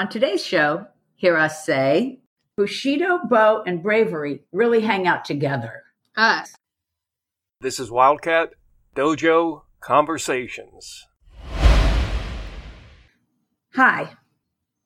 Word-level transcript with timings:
On 0.00 0.08
today's 0.08 0.42
show, 0.42 0.86
hear 1.14 1.36
us 1.36 1.66
say 1.66 2.20
Bushido, 2.56 3.18
Bo, 3.28 3.62
and 3.66 3.82
Bravery 3.82 4.40
really 4.50 4.80
hang 4.80 5.06
out 5.06 5.26
together. 5.26 5.82
Us. 6.16 6.54
This 7.60 7.78
is 7.78 7.90
Wildcat 7.90 8.54
Dojo 8.96 9.64
Conversations. 9.80 11.06
Hi, 13.74 14.16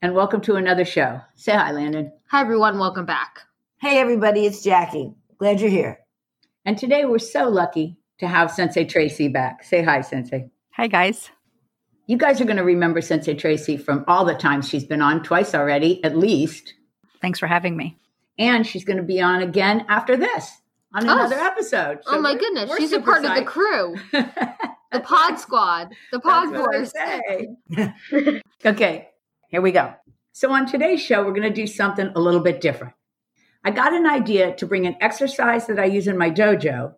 and 0.02 0.16
welcome 0.16 0.40
to 0.40 0.56
another 0.56 0.84
show. 0.84 1.20
Say 1.36 1.52
hi, 1.52 1.70
Landon. 1.70 2.10
Hi, 2.32 2.40
everyone. 2.40 2.80
Welcome 2.80 3.06
back. 3.06 3.38
Hey, 3.80 4.00
everybody, 4.00 4.46
it's 4.46 4.64
Jackie. 4.64 5.14
Glad 5.38 5.60
you're 5.60 5.70
here. 5.70 6.00
And 6.64 6.76
today 6.76 7.04
we're 7.04 7.20
so 7.20 7.48
lucky 7.48 7.98
to 8.18 8.26
have 8.26 8.50
Sensei 8.50 8.84
Tracy 8.84 9.28
back. 9.28 9.62
Say 9.62 9.84
hi, 9.84 10.00
Sensei. 10.00 10.50
Hi, 10.72 10.88
guys. 10.88 11.30
You 12.06 12.18
guys 12.18 12.40
are 12.40 12.44
going 12.44 12.58
to 12.58 12.64
remember 12.64 13.00
Sensei 13.00 13.34
Tracy 13.34 13.76
from 13.76 14.04
all 14.06 14.24
the 14.24 14.34
times 14.34 14.68
she's 14.68 14.84
been 14.84 15.00
on, 15.00 15.22
twice 15.22 15.54
already, 15.54 16.02
at 16.04 16.16
least. 16.16 16.74
Thanks 17.22 17.38
for 17.38 17.46
having 17.46 17.76
me. 17.76 17.96
And 18.38 18.66
she's 18.66 18.84
going 18.84 18.98
to 18.98 19.02
be 19.02 19.20
on 19.22 19.40
again 19.42 19.86
after 19.88 20.16
this 20.16 20.50
on 20.92 21.08
Oh. 21.08 21.12
another 21.12 21.36
episode. 21.36 22.00
oh 22.06 22.20
my 22.20 22.30
we're- 22.32 22.40
goodness, 22.40 22.70
we're 22.70 22.76
she's 22.78 22.92
a 22.92 22.96
super 22.96 23.12
part 23.12 23.24
of 23.24 23.34
the 23.34 23.44
crew, 23.44 23.96
the 24.92 25.00
Pod 25.00 25.38
Squad, 25.38 25.94
the 26.12 26.20
Pod 26.20 26.52
That's 26.52 26.92
what 26.92 26.98
I 27.08 27.92
Force. 28.18 28.42
okay, 28.66 29.08
here 29.48 29.60
we 29.62 29.72
go. 29.72 29.94
So, 30.32 30.50
on 30.52 30.66
today's 30.66 31.00
show, 31.00 31.24
we're 31.24 31.30
going 31.32 31.42
to 31.42 31.50
do 31.50 31.66
something 31.66 32.10
a 32.16 32.20
little 32.20 32.40
bit 32.40 32.60
different. 32.60 32.94
I 33.64 33.70
got 33.70 33.94
an 33.94 34.04
idea 34.06 34.54
to 34.56 34.66
bring 34.66 34.84
an 34.86 34.96
exercise 35.00 35.68
that 35.68 35.78
I 35.78 35.84
use 35.84 36.06
in 36.08 36.18
my 36.18 36.28
dojo. 36.30 36.94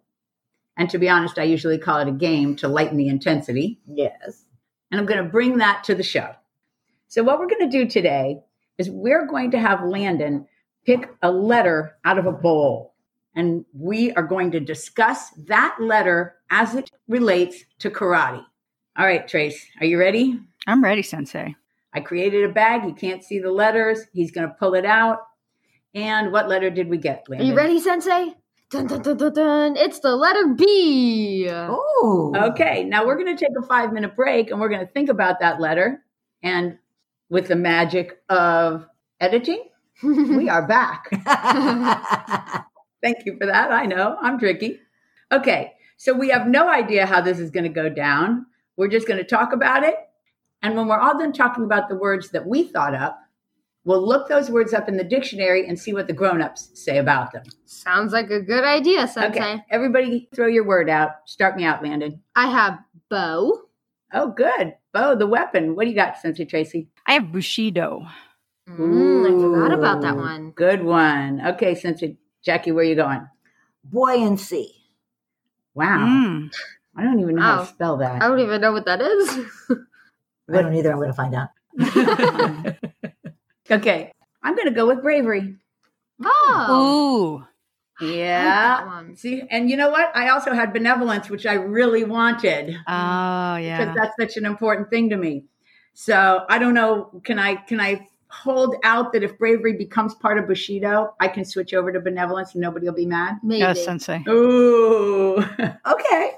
And 0.78 0.88
to 0.90 0.98
be 0.98 1.08
honest, 1.08 1.38
I 1.38 1.44
usually 1.44 1.78
call 1.78 1.98
it 2.00 2.08
a 2.08 2.12
game 2.12 2.56
to 2.56 2.68
lighten 2.68 2.96
the 2.96 3.08
intensity. 3.08 3.78
Yes. 3.86 4.45
And 4.90 5.00
I'm 5.00 5.06
going 5.06 5.22
to 5.22 5.30
bring 5.30 5.58
that 5.58 5.84
to 5.84 5.94
the 5.94 6.02
show. 6.02 6.34
So, 7.08 7.22
what 7.22 7.38
we're 7.38 7.48
going 7.48 7.70
to 7.70 7.78
do 7.78 7.88
today 7.88 8.40
is 8.78 8.90
we're 8.90 9.26
going 9.26 9.50
to 9.52 9.58
have 9.58 9.84
Landon 9.84 10.46
pick 10.84 11.08
a 11.22 11.30
letter 11.30 11.96
out 12.04 12.18
of 12.18 12.26
a 12.26 12.32
bowl. 12.32 12.94
And 13.34 13.64
we 13.74 14.12
are 14.12 14.22
going 14.22 14.50
to 14.52 14.60
discuss 14.60 15.30
that 15.46 15.76
letter 15.78 16.36
as 16.50 16.74
it 16.74 16.90
relates 17.06 17.64
to 17.80 17.90
karate. 17.90 18.44
All 18.96 19.04
right, 19.04 19.28
Trace, 19.28 19.66
are 19.80 19.86
you 19.86 19.98
ready? 19.98 20.40
I'm 20.66 20.82
ready, 20.82 21.02
Sensei. 21.02 21.54
I 21.92 22.00
created 22.00 22.44
a 22.44 22.52
bag. 22.52 22.84
You 22.84 22.94
can't 22.94 23.22
see 23.22 23.38
the 23.38 23.50
letters. 23.50 24.00
He's 24.12 24.30
going 24.30 24.48
to 24.48 24.54
pull 24.54 24.74
it 24.74 24.86
out. 24.86 25.20
And 25.94 26.32
what 26.32 26.48
letter 26.48 26.70
did 26.70 26.88
we 26.88 26.98
get, 26.98 27.26
Are 27.30 27.42
you 27.42 27.54
ready, 27.54 27.78
Sensei? 27.80 28.34
Dun, 28.68 28.88
dun, 28.88 29.00
dun, 29.00 29.16
dun, 29.16 29.32
dun. 29.32 29.76
It's 29.76 30.00
the 30.00 30.16
letter 30.16 30.54
B. 30.54 31.48
Oh. 31.48 32.32
Okay, 32.34 32.82
now 32.82 33.06
we're 33.06 33.14
going 33.14 33.36
to 33.36 33.36
take 33.36 33.54
a 33.56 33.64
five 33.64 33.92
minute 33.92 34.16
break 34.16 34.50
and 34.50 34.60
we're 34.60 34.68
going 34.68 34.84
to 34.84 34.92
think 34.92 35.08
about 35.08 35.38
that 35.38 35.60
letter. 35.60 36.02
And 36.42 36.76
with 37.28 37.46
the 37.46 37.54
magic 37.54 38.18
of 38.28 38.84
editing, 39.20 39.68
we 40.02 40.48
are 40.48 40.66
back. 40.66 41.08
Thank 43.02 43.24
you 43.24 43.36
for 43.38 43.46
that. 43.46 43.70
I 43.70 43.86
know 43.86 44.16
I'm 44.20 44.36
tricky. 44.36 44.80
Okay, 45.30 45.74
so 45.96 46.12
we 46.12 46.30
have 46.30 46.48
no 46.48 46.68
idea 46.68 47.06
how 47.06 47.20
this 47.20 47.38
is 47.38 47.52
going 47.52 47.64
to 47.64 47.70
go 47.70 47.88
down. 47.88 48.46
We're 48.76 48.88
just 48.88 49.06
going 49.06 49.18
to 49.18 49.24
talk 49.24 49.52
about 49.52 49.84
it. 49.84 49.94
And 50.62 50.76
when 50.76 50.88
we're 50.88 50.98
all 50.98 51.16
done 51.16 51.32
talking 51.32 51.62
about 51.62 51.88
the 51.88 51.94
words 51.94 52.30
that 52.30 52.46
we 52.46 52.64
thought 52.64 52.96
up, 52.96 53.16
we'll 53.86 54.06
look 54.06 54.28
those 54.28 54.50
words 54.50 54.74
up 54.74 54.88
in 54.88 54.98
the 54.98 55.04
dictionary 55.04 55.66
and 55.66 55.78
see 55.78 55.94
what 55.94 56.06
the 56.06 56.12
grown 56.12 56.42
ups 56.42 56.70
say 56.74 56.98
about 56.98 57.32
them. 57.32 57.44
Sounds 57.64 58.12
like 58.12 58.30
a 58.30 58.40
good 58.40 58.64
idea, 58.64 59.08
Sensei. 59.08 59.40
Okay, 59.40 59.64
everybody 59.70 60.28
throw 60.34 60.48
your 60.48 60.64
word 60.64 60.90
out. 60.90 61.12
Start 61.24 61.56
me 61.56 61.64
out, 61.64 61.82
Landon. 61.82 62.20
I 62.34 62.48
have 62.50 62.78
bow. 63.08 63.62
Oh, 64.12 64.28
good. 64.28 64.74
Bow, 64.92 65.14
the 65.14 65.26
weapon. 65.26 65.74
What 65.74 65.84
do 65.84 65.90
you 65.90 65.96
got, 65.96 66.18
Sensei 66.18 66.44
Tracy? 66.44 66.88
I 67.06 67.14
have 67.14 67.32
Bushido. 67.32 68.06
Mm, 68.68 69.26
I 69.26 69.40
forgot 69.40 69.78
about 69.78 70.02
that 70.02 70.16
one. 70.16 70.50
Good 70.50 70.84
one. 70.84 71.40
Okay, 71.46 71.74
Sensei 71.74 72.18
Jackie, 72.44 72.72
where 72.72 72.84
are 72.84 72.88
you 72.88 72.96
going? 72.96 73.26
Buoyancy. 73.84 74.74
Wow. 75.74 76.06
Mm. 76.06 76.52
I 76.96 77.04
don't 77.04 77.20
even 77.20 77.36
know 77.36 77.42
how 77.42 77.60
to 77.60 77.66
spell 77.66 77.98
that. 77.98 78.22
I 78.22 78.28
don't 78.28 78.40
even 78.40 78.60
know 78.60 78.72
what 78.72 78.86
that 78.86 79.00
is. 79.00 79.38
I 80.48 80.62
don't 80.62 80.74
either. 80.74 80.90
I'm 80.90 80.96
going 80.96 81.08
to 81.08 81.14
find 81.14 81.34
out. 81.34 81.50
okay, 83.70 84.12
I'm 84.42 84.54
going 84.54 84.68
to 84.68 84.74
go 84.74 84.86
with 84.86 85.02
bravery. 85.02 85.56
oh. 86.24 87.40
Ooh. 87.40 87.46
Yeah. 87.98 89.02
that. 89.06 89.18
See, 89.18 89.42
and 89.50 89.70
you 89.70 89.76
know 89.76 89.88
what? 89.90 90.14
I 90.14 90.28
also 90.28 90.52
had 90.52 90.72
benevolence, 90.72 91.30
which 91.30 91.46
I 91.46 91.54
really 91.54 92.04
wanted 92.04 92.76
Oh, 92.86 93.56
yeah. 93.56 93.78
because 93.78 93.96
that's 93.96 94.14
such 94.20 94.36
an 94.36 94.44
important 94.44 94.90
thing 94.90 95.08
to 95.10 95.16
me. 95.16 95.44
So 95.94 96.44
I 96.50 96.58
don't 96.58 96.74
know. 96.74 97.22
Can 97.24 97.38
I? 97.38 97.54
Can 97.56 97.80
I 97.80 98.06
hold 98.28 98.76
out 98.84 99.14
that 99.14 99.22
if 99.22 99.38
bravery 99.38 99.72
becomes 99.78 100.14
part 100.14 100.36
of 100.36 100.46
Bushido, 100.46 101.14
I 101.20 101.28
can 101.28 101.42
switch 101.44 101.72
over 101.72 101.90
to 101.90 102.00
benevolence 102.00 102.52
and 102.52 102.60
nobody 102.60 102.84
will 102.86 102.94
be 102.94 103.06
mad? 103.06 103.36
Maybe. 103.42 103.60
Yes, 103.60 103.82
Sensei. 103.82 104.22
Ooh. 104.28 105.38
okay. 105.86 106.32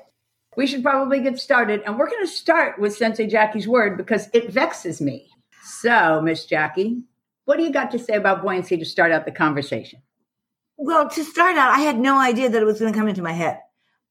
We 0.57 0.67
should 0.69 0.83
probably 0.85 1.21
get 1.21 1.39
started. 1.41 1.83
And 1.87 1.99
we're 1.99 2.09
going 2.09 2.25
to 2.25 2.31
start 2.31 2.79
with 2.79 2.95
Sensei 2.97 3.27
Jackie's 3.27 3.67
word 3.67 3.97
because 3.97 4.29
it 4.33 4.53
vexes 4.53 5.01
me. 5.01 5.29
So, 5.65 6.21
Miss 6.23 6.47
Jackie, 6.47 7.03
what 7.49 7.57
do 7.57 7.63
you 7.63 7.73
got 7.73 7.91
to 7.91 7.99
say 7.99 8.13
about 8.13 8.43
buoyancy 8.43 8.77
to 8.77 8.85
start 8.85 9.11
out 9.11 9.25
the 9.25 9.33
conversation? 9.33 10.03
Well, 10.77 11.09
to 11.09 11.25
start 11.25 11.57
out, 11.57 11.71
I 11.71 11.81
had 11.81 11.99
no 11.99 12.19
idea 12.19 12.51
that 12.51 12.61
it 12.61 12.67
was 12.67 12.79
going 12.79 12.93
to 12.93 12.99
come 12.99 13.09
into 13.09 13.23
my 13.23 13.33
head 13.33 13.59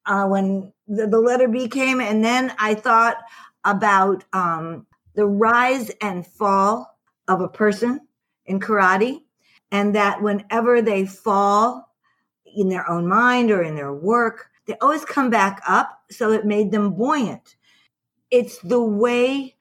uh, 0.08 0.26
when 0.26 0.74
the, 0.88 1.06
the 1.06 1.20
letter 1.20 1.48
B 1.48 1.68
came, 1.68 2.02
and 2.02 2.26
then 2.26 2.52
I 2.58 2.74
thought 2.74 3.18
about 3.64 4.24
um, 4.34 4.88
the 5.14 5.28
rise 5.28 5.92
and 6.02 6.26
fall 6.26 6.98
of 7.28 7.42
a 7.42 7.48
person 7.48 8.08
in 8.48 8.60
karate, 8.60 9.22
and 9.72 9.94
that 9.94 10.24
whenever 10.24 10.82
they 10.82 11.06
fall 11.06 11.94
in 12.56 12.70
their 12.70 12.90
own 12.90 13.08
mind 13.08 13.52
or 13.52 13.62
in 13.62 13.76
their 13.76 13.94
work, 13.94 14.50
they 14.66 14.74
always 14.82 15.06
come 15.06 15.30
back 15.30 15.62
up. 15.68 16.02
So 16.10 16.32
it 16.32 16.44
made 16.44 16.72
them 16.72 16.96
buoyant. 16.96 17.56
It's 18.32 18.58
the 18.62 18.82
way 18.82 19.54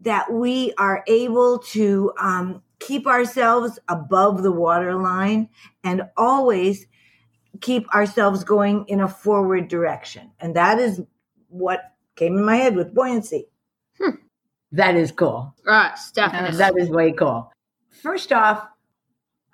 that 0.00 0.30
we 0.30 0.74
are 0.76 1.02
able 1.06 1.60
to 1.60 2.12
um, 2.20 2.62
keep 2.86 3.06
ourselves 3.06 3.78
above 3.88 4.42
the 4.42 4.52
waterline 4.52 5.48
and 5.84 6.02
always 6.16 6.86
keep 7.60 7.92
ourselves 7.94 8.44
going 8.44 8.84
in 8.88 9.00
a 9.00 9.08
forward 9.08 9.68
direction. 9.68 10.30
And 10.40 10.56
that 10.56 10.78
is 10.78 11.00
what 11.48 11.80
came 12.16 12.36
in 12.36 12.44
my 12.44 12.56
head 12.56 12.76
with 12.76 12.94
buoyancy. 12.94 13.48
Hmm. 13.98 14.16
That 14.72 14.96
is 14.96 15.12
cool. 15.12 15.54
Yes, 15.66 16.12
definitely. 16.12 16.56
That 16.58 16.76
is 16.78 16.88
way 16.88 17.12
cool. 17.12 17.52
First 18.02 18.32
off, 18.32 18.66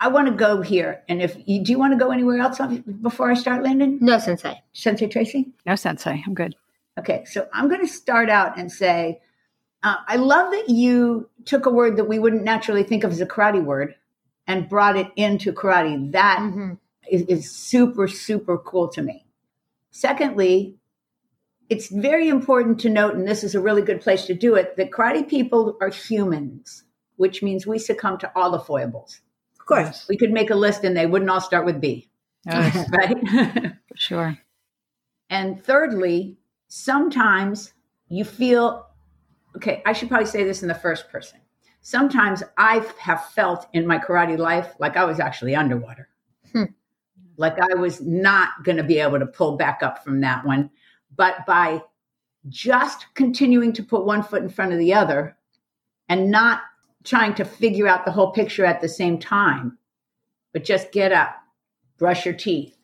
I 0.00 0.08
want 0.08 0.28
to 0.28 0.34
go 0.34 0.62
here. 0.62 1.02
And 1.08 1.20
if 1.20 1.36
you 1.46 1.62
do 1.62 1.72
you 1.72 1.78
want 1.78 1.92
to 1.92 1.98
go 1.98 2.12
anywhere 2.12 2.38
else 2.38 2.60
before 3.02 3.30
I 3.30 3.34
start, 3.34 3.64
Landon? 3.64 3.98
no, 4.00 4.18
Sensei. 4.18 4.62
Sensei 4.72 5.08
Tracy? 5.08 5.48
No, 5.66 5.74
Sensei. 5.74 6.22
I'm 6.24 6.34
good. 6.34 6.54
Okay, 6.98 7.24
so 7.24 7.48
I'm 7.52 7.68
going 7.68 7.80
to 7.80 7.92
start 7.92 8.28
out 8.28 8.58
and 8.58 8.70
say, 8.70 9.20
uh, 9.82 9.96
I 10.06 10.16
love 10.16 10.50
that 10.52 10.68
you 10.68 11.28
took 11.44 11.66
a 11.66 11.70
word 11.70 11.96
that 11.96 12.04
we 12.08 12.18
wouldn't 12.18 12.44
naturally 12.44 12.82
think 12.82 13.04
of 13.04 13.12
as 13.12 13.20
a 13.20 13.26
karate 13.26 13.62
word 13.64 13.94
and 14.46 14.68
brought 14.68 14.96
it 14.96 15.08
into 15.16 15.52
karate. 15.52 16.12
That 16.12 16.40
hmm 16.40 16.74
is, 17.10 17.22
is 17.22 17.50
super, 17.50 18.06
super 18.06 18.58
cool 18.58 18.88
to 18.88 19.00
me. 19.02 19.24
Secondly, 19.90 20.76
it's 21.70 21.88
very 21.88 22.28
important 22.28 22.80
to 22.80 22.90
note, 22.90 23.14
and 23.14 23.26
this 23.26 23.42
is 23.44 23.54
a 23.54 23.60
really 23.60 23.82
good 23.82 24.00
place 24.00 24.26
to 24.26 24.34
do 24.34 24.54
it, 24.54 24.76
that 24.76 24.90
karate 24.90 25.26
people 25.28 25.76
are 25.80 25.88
humans, 25.90 26.84
which 27.16 27.42
means 27.42 27.66
we 27.66 27.78
succumb 27.78 28.18
to 28.18 28.30
all 28.36 28.50
the 28.50 28.58
foibles. 28.60 29.20
Of 29.58 29.66
course. 29.66 30.06
We 30.08 30.16
could 30.16 30.30
make 30.32 30.50
a 30.50 30.54
list 30.54 30.84
and 30.84 30.96
they 30.96 31.06
wouldn't 31.06 31.30
all 31.30 31.40
start 31.40 31.64
with 31.66 31.80
B, 31.80 32.08
Yes, 32.46 32.86
right? 32.92 33.72
sure. 33.94 34.38
And 35.30 35.62
thirdly, 35.62 36.38
sometimes 36.68 37.72
you 38.08 38.24
feel, 38.24 38.86
okay, 39.56 39.82
I 39.86 39.92
should 39.92 40.08
probably 40.08 40.26
say 40.26 40.44
this 40.44 40.62
in 40.62 40.68
the 40.68 40.74
first 40.74 41.08
person. 41.08 41.40
Sometimes 41.80 42.42
I 42.56 42.84
have 42.98 43.24
felt 43.30 43.66
in 43.72 43.86
my 43.86 43.98
karate 43.98 44.36
life 44.36 44.74
like 44.78 44.96
I 44.96 45.04
was 45.04 45.20
actually 45.20 45.54
underwater. 45.54 46.08
Hmm. 46.52 46.64
Like 47.36 47.58
I 47.60 47.74
was 47.74 48.00
not 48.00 48.64
going 48.64 48.76
to 48.76 48.82
be 48.82 48.98
able 48.98 49.18
to 49.18 49.26
pull 49.26 49.56
back 49.56 49.82
up 49.82 50.04
from 50.04 50.20
that 50.20 50.44
one. 50.44 50.70
But 51.16 51.46
by 51.46 51.82
just 52.48 53.06
continuing 53.14 53.72
to 53.74 53.82
put 53.82 54.04
one 54.04 54.22
foot 54.22 54.42
in 54.42 54.48
front 54.48 54.72
of 54.72 54.78
the 54.78 54.92
other 54.94 55.36
and 56.08 56.30
not 56.30 56.62
trying 57.04 57.34
to 57.34 57.44
figure 57.44 57.86
out 57.86 58.04
the 58.04 58.10
whole 58.10 58.32
picture 58.32 58.64
at 58.64 58.80
the 58.80 58.88
same 58.88 59.18
time, 59.18 59.78
but 60.52 60.64
just 60.64 60.92
get 60.92 61.12
up, 61.12 61.36
brush 61.96 62.24
your 62.24 62.34
teeth, 62.34 62.76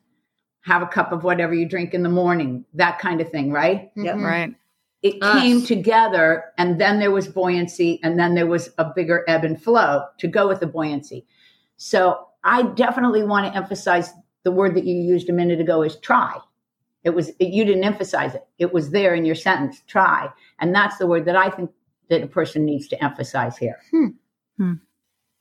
have 0.60 0.82
a 0.82 0.86
cup 0.86 1.12
of 1.12 1.24
whatever 1.24 1.52
you 1.52 1.68
drink 1.68 1.94
in 1.94 2.02
the 2.02 2.08
morning, 2.08 2.64
that 2.74 2.98
kind 2.98 3.20
of 3.20 3.30
thing, 3.30 3.50
right? 3.52 3.90
Yep. 3.96 4.16
Mhm. 4.16 4.24
Right. 4.24 4.54
It 5.04 5.22
Us. 5.22 5.42
came 5.42 5.62
together 5.62 6.46
and 6.56 6.80
then 6.80 6.98
there 6.98 7.10
was 7.10 7.28
buoyancy 7.28 8.00
and 8.02 8.18
then 8.18 8.34
there 8.34 8.46
was 8.46 8.70
a 8.78 8.90
bigger 8.96 9.22
ebb 9.28 9.44
and 9.44 9.62
flow 9.62 10.02
to 10.16 10.26
go 10.26 10.48
with 10.48 10.60
the 10.60 10.66
buoyancy. 10.66 11.26
So 11.76 12.28
I 12.42 12.62
definitely 12.62 13.22
want 13.22 13.46
to 13.46 13.54
emphasize 13.54 14.10
the 14.44 14.50
word 14.50 14.74
that 14.74 14.86
you 14.86 14.96
used 14.96 15.28
a 15.28 15.32
minute 15.34 15.60
ago 15.60 15.82
is 15.82 15.96
try. 15.96 16.38
It 17.02 17.10
was 17.10 17.32
you 17.38 17.66
didn't 17.66 17.84
emphasize 17.84 18.34
it. 18.34 18.46
It 18.58 18.72
was 18.72 18.92
there 18.92 19.14
in 19.14 19.26
your 19.26 19.34
sentence, 19.34 19.82
try. 19.86 20.30
And 20.58 20.74
that's 20.74 20.96
the 20.96 21.06
word 21.06 21.26
that 21.26 21.36
I 21.36 21.50
think 21.50 21.70
that 22.08 22.22
a 22.22 22.26
person 22.26 22.64
needs 22.64 22.88
to 22.88 23.04
emphasize 23.04 23.58
here. 23.58 23.82
Hmm. 23.90 24.06
Hmm. 24.56 24.72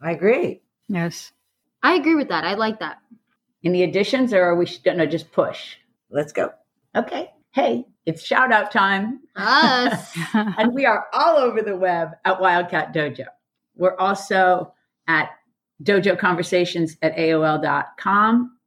I 0.01 0.11
agree. 0.11 0.61
Yes. 0.89 1.31
I 1.83 1.93
agree 1.93 2.15
with 2.15 2.27
that. 2.27 2.43
I 2.43 2.55
like 2.55 2.79
that. 2.79 2.97
Any 3.63 3.83
additions, 3.83 4.33
or 4.33 4.43
are 4.43 4.57
we 4.57 4.65
going 4.83 4.97
to 4.97 5.07
just 5.07 5.31
push? 5.31 5.77
Let's 6.09 6.33
go. 6.33 6.51
Okay. 6.97 7.31
Hey, 7.51 7.85
it's 8.05 8.23
shout 8.23 8.51
out 8.51 8.71
time. 8.71 9.21
Us. 9.35 10.17
and 10.33 10.73
we 10.73 10.85
are 10.85 11.05
all 11.13 11.37
over 11.37 11.61
the 11.61 11.75
web 11.75 12.11
at 12.25 12.39
Wildcat 12.39 12.93
Dojo. 12.93 13.25
We're 13.75 13.95
also 13.97 14.73
at 15.07 15.29
Dojo 15.83 16.17
Conversations 16.17 16.97
at 17.01 17.15
AOL.com. 17.15 18.57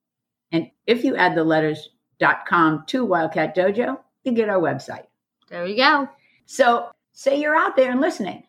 And 0.52 0.70
if 0.86 1.04
you 1.04 1.16
add 1.16 1.34
the 1.34 1.44
letters 1.44 1.90
dot 2.18 2.46
.com 2.46 2.84
to 2.86 3.04
Wildcat 3.04 3.54
Dojo, 3.54 3.98
you 4.24 4.32
get 4.32 4.48
our 4.48 4.60
website. 4.60 5.04
there 5.48 5.66
you 5.66 5.76
go. 5.76 6.08
So 6.46 6.88
say 7.12 7.40
you're 7.40 7.56
out 7.56 7.76
there 7.76 7.90
and 7.90 8.00
listening 8.00 8.44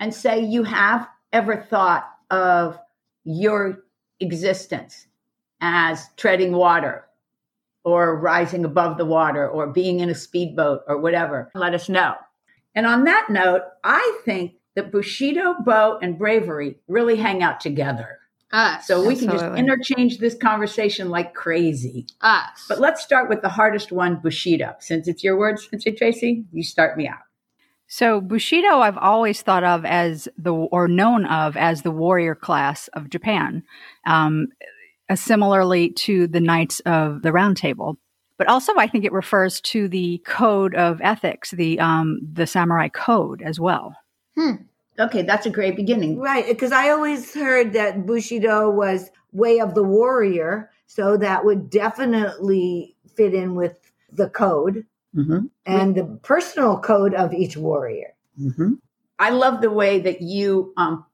and 0.00 0.12
say 0.14 0.44
you 0.44 0.62
have 0.64 1.08
ever 1.32 1.56
thought 1.56 2.08
of 2.30 2.78
your 3.24 3.84
existence 4.20 5.06
as 5.60 6.08
treading 6.16 6.52
water 6.52 7.07
or 7.88 8.20
rising 8.20 8.64
above 8.64 8.98
the 8.98 9.04
water 9.04 9.48
or 9.48 9.66
being 9.66 10.00
in 10.00 10.10
a 10.10 10.14
speedboat 10.14 10.82
or 10.86 11.00
whatever. 11.00 11.50
Let 11.54 11.74
us 11.74 11.88
know. 11.88 12.14
And 12.74 12.86
on 12.86 13.04
that 13.04 13.28
note, 13.30 13.62
I 13.82 14.20
think 14.24 14.52
that 14.76 14.92
Bushido, 14.92 15.54
Bo, 15.64 15.98
and 16.02 16.18
Bravery 16.18 16.76
really 16.86 17.16
hang 17.16 17.42
out 17.42 17.60
together. 17.60 18.18
Us. 18.52 18.86
So 18.86 19.06
we 19.06 19.14
can 19.14 19.28
just 19.28 19.44
Absolutely. 19.44 19.60
interchange 19.60 20.18
this 20.18 20.34
conversation 20.34 21.10
like 21.10 21.34
crazy. 21.34 22.06
us. 22.22 22.64
But 22.68 22.80
let's 22.80 23.02
start 23.02 23.28
with 23.28 23.42
the 23.42 23.48
hardest 23.48 23.92
one, 23.92 24.20
Bushido. 24.22 24.74
Since 24.80 25.06
it's 25.06 25.22
your 25.22 25.38
words, 25.38 25.68
Sensei 25.68 25.92
Tracy, 25.92 26.44
you 26.52 26.62
start 26.62 26.96
me 26.96 27.06
out. 27.06 27.18
So 27.88 28.20
Bushido, 28.20 28.80
I've 28.80 28.98
always 28.98 29.42
thought 29.42 29.64
of 29.64 29.84
as 29.84 30.28
the 30.36 30.52
or 30.52 30.88
known 30.88 31.24
of 31.26 31.56
as 31.56 31.82
the 31.82 31.90
warrior 31.90 32.34
class 32.34 32.88
of 32.88 33.10
Japan, 33.10 33.62
um, 34.06 34.48
uh, 35.08 35.16
similarly 35.16 35.90
to 35.90 36.26
the 36.26 36.40
Knights 36.40 36.80
of 36.80 37.22
the 37.22 37.32
Round 37.32 37.56
Table. 37.56 37.96
But 38.36 38.48
also, 38.48 38.72
I 38.76 38.86
think 38.86 39.04
it 39.04 39.12
refers 39.12 39.60
to 39.62 39.88
the 39.88 40.18
code 40.24 40.74
of 40.74 41.00
ethics, 41.02 41.50
the 41.50 41.80
um, 41.80 42.20
the 42.22 42.46
samurai 42.46 42.88
code 42.88 43.42
as 43.42 43.58
well. 43.58 43.96
Okay, 45.00 45.22
that's 45.22 45.46
a 45.46 45.50
great 45.50 45.76
beginning. 45.76 46.18
Right, 46.18 46.46
because 46.46 46.72
I 46.72 46.90
always 46.90 47.34
heard 47.34 47.72
that 47.72 48.06
Bushido 48.06 48.70
was 48.70 49.10
way 49.32 49.60
of 49.60 49.74
the 49.74 49.82
warrior, 49.82 50.70
so 50.86 51.16
that 51.16 51.44
would 51.44 51.70
definitely 51.70 52.96
fit 53.16 53.34
in 53.34 53.54
with 53.54 53.76
the 54.12 54.28
code 54.28 54.84
Mm-hmm. 55.16 55.46
and 55.64 55.94
the 55.94 56.04
personal 56.22 56.78
code 56.78 57.14
of 57.14 57.32
each 57.32 57.56
warrior. 57.56 58.14
Mm-hmm. 58.38 58.74
I 59.18 59.30
love 59.30 59.62
the 59.62 59.70
way 59.70 59.98
that 60.00 60.20
you 60.20 60.74
um, 60.76 61.06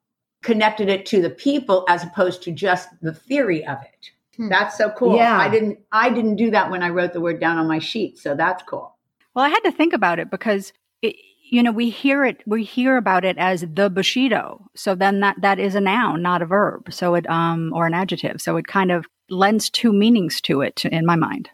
connected 0.45 0.89
it 0.89 1.07
to 1.07 1.21
the 1.21 1.31
people 1.31 1.85
as 1.89 2.05
opposed 2.05 2.43
to 2.43 2.53
just 2.53 2.89
the 3.03 3.13
theory 3.13 3.67
of 3.67 3.79
it. 3.83 4.11
Hmm. 4.37 4.49
That's 4.49 4.77
so 4.77 4.91
cool. 4.91 5.17
Yeah. 5.17 5.39
I 5.39 5.49
didn't. 5.49 5.79
I 5.91 6.11
didn't 6.11 6.37
do 6.37 6.51
that 6.53 6.71
when 6.71 6.83
I 6.83 6.91
wrote 6.91 7.13
the 7.13 7.21
word 7.21 7.41
down 7.41 7.59
on 7.59 7.67
my 7.67 7.79
sheet, 7.79 8.19
so 8.19 8.35
that's 8.37 8.63
cool. 8.65 8.97
Well, 9.35 9.45
I 9.45 9.49
had 9.49 9.61
to 9.61 9.73
think 9.73 9.93
about 9.93 10.19
it 10.19 10.31
because 10.31 10.73
it, 11.03 11.17
you 11.51 11.63
know 11.63 11.73
we 11.73 11.91
hear 11.91 12.25
it 12.25 12.43
we 12.47 12.63
hear 12.65 12.97
about 12.97 13.25
it 13.25 13.37
as 13.39 13.65
the 13.75 13.91
bushido, 13.91 14.65
so 14.77 14.95
then 14.95 15.21
that 15.21 15.37
that 15.41 15.59
is 15.59 15.75
a 15.75 15.81
noun, 15.81 16.23
not 16.23 16.43
a 16.43 16.47
verb, 16.47 16.93
so 16.93 17.15
it 17.15 17.29
um 17.29 17.73
or 17.75 17.87
an 17.87 17.95
adjective, 17.95 18.41
so 18.41 18.57
it 18.57 18.67
kind 18.67 18.93
of 18.93 19.07
lends 19.31 19.71
two 19.71 19.93
meanings 19.93 20.41
to 20.43 20.61
it 20.61 20.85
in 20.85 21.07
my 21.07 21.17
mind. 21.17 21.51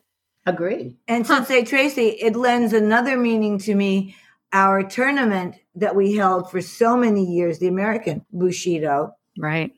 Agree. 0.47 0.97
And 1.07 1.27
Huh. 1.27 1.45
Sensei 1.45 1.65
Tracy, 1.65 2.09
it 2.21 2.35
lends 2.35 2.73
another 2.73 3.17
meaning 3.17 3.59
to 3.59 3.75
me. 3.75 4.17
Our 4.53 4.83
tournament 4.83 5.57
that 5.77 5.95
we 5.95 6.15
held 6.15 6.51
for 6.51 6.61
so 6.61 6.97
many 6.97 7.25
years, 7.25 7.59
the 7.59 7.69
American 7.69 8.25
Bushido, 8.33 9.15
Right. 9.39 9.73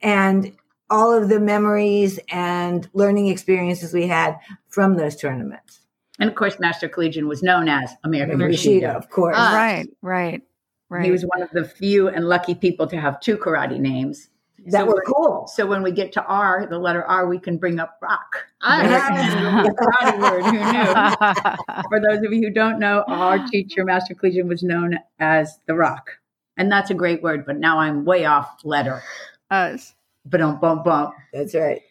and 0.00 0.52
all 0.90 1.12
of 1.12 1.28
the 1.28 1.40
memories 1.40 2.18
and 2.30 2.88
learning 2.94 3.28
experiences 3.28 3.92
we 3.92 4.06
had 4.06 4.36
from 4.68 4.96
those 4.96 5.16
tournaments. 5.16 5.80
And 6.18 6.28
of 6.30 6.36
course, 6.36 6.58
Master 6.60 6.88
Collegian 6.88 7.26
was 7.26 7.42
known 7.42 7.68
as 7.68 7.90
American 8.04 8.38
Bushido, 8.38 8.86
Bushido. 8.86 8.92
of 8.96 9.10
course. 9.10 9.36
Ah. 9.38 9.54
Right. 9.56 9.88
Right. 10.02 10.42
Right. 10.90 11.04
He 11.04 11.10
was 11.10 11.22
one 11.24 11.42
of 11.42 11.50
the 11.50 11.64
few 11.64 12.08
and 12.08 12.28
lucky 12.28 12.54
people 12.54 12.86
to 12.86 12.96
have 13.00 13.18
two 13.20 13.36
karate 13.36 13.80
names. 13.80 14.28
That 14.66 14.80
So 14.80 14.84
were 14.86 14.92
we're- 14.94 15.02
cool. 15.06 15.46
So 15.46 15.66
when 15.66 15.82
we 15.82 15.92
get 15.92 16.12
to 16.14 16.22
R, 16.24 16.66
the 16.66 16.78
letter 16.78 17.04
R, 17.04 17.26
we 17.28 17.38
can 17.38 17.56
bring 17.58 17.78
up 17.80 17.98
rock. 18.00 18.46
Ah, 18.62 18.80
Us. 18.82 19.64
The 19.66 19.74
karate 19.74 20.20
word, 20.20 20.44
who 20.44 20.52
knew? 20.72 21.84
For 21.90 22.00
those 22.00 22.24
of 22.24 22.32
you 22.32 22.40
who 22.46 22.50
don't 22.50 22.78
know, 22.78 23.04
our 23.06 23.46
teacher, 23.48 23.84
Master 23.84 24.14
Collegian, 24.14 24.48
was 24.48 24.62
known 24.62 24.98
as 25.18 25.58
the 25.66 25.74
Rock. 25.74 26.10
And 26.56 26.70
that's 26.70 26.90
a 26.90 26.94
great 26.94 27.22
word, 27.22 27.44
but 27.46 27.58
now 27.58 27.78
I'm 27.80 28.04
way 28.04 28.24
off 28.26 28.60
letter. 28.64 29.02
Us. 29.50 29.94
But 30.24 30.38
don't 30.38 30.60
bump 30.60 30.84
bump. 30.84 31.14
That's 31.32 31.54
right. 31.54 31.82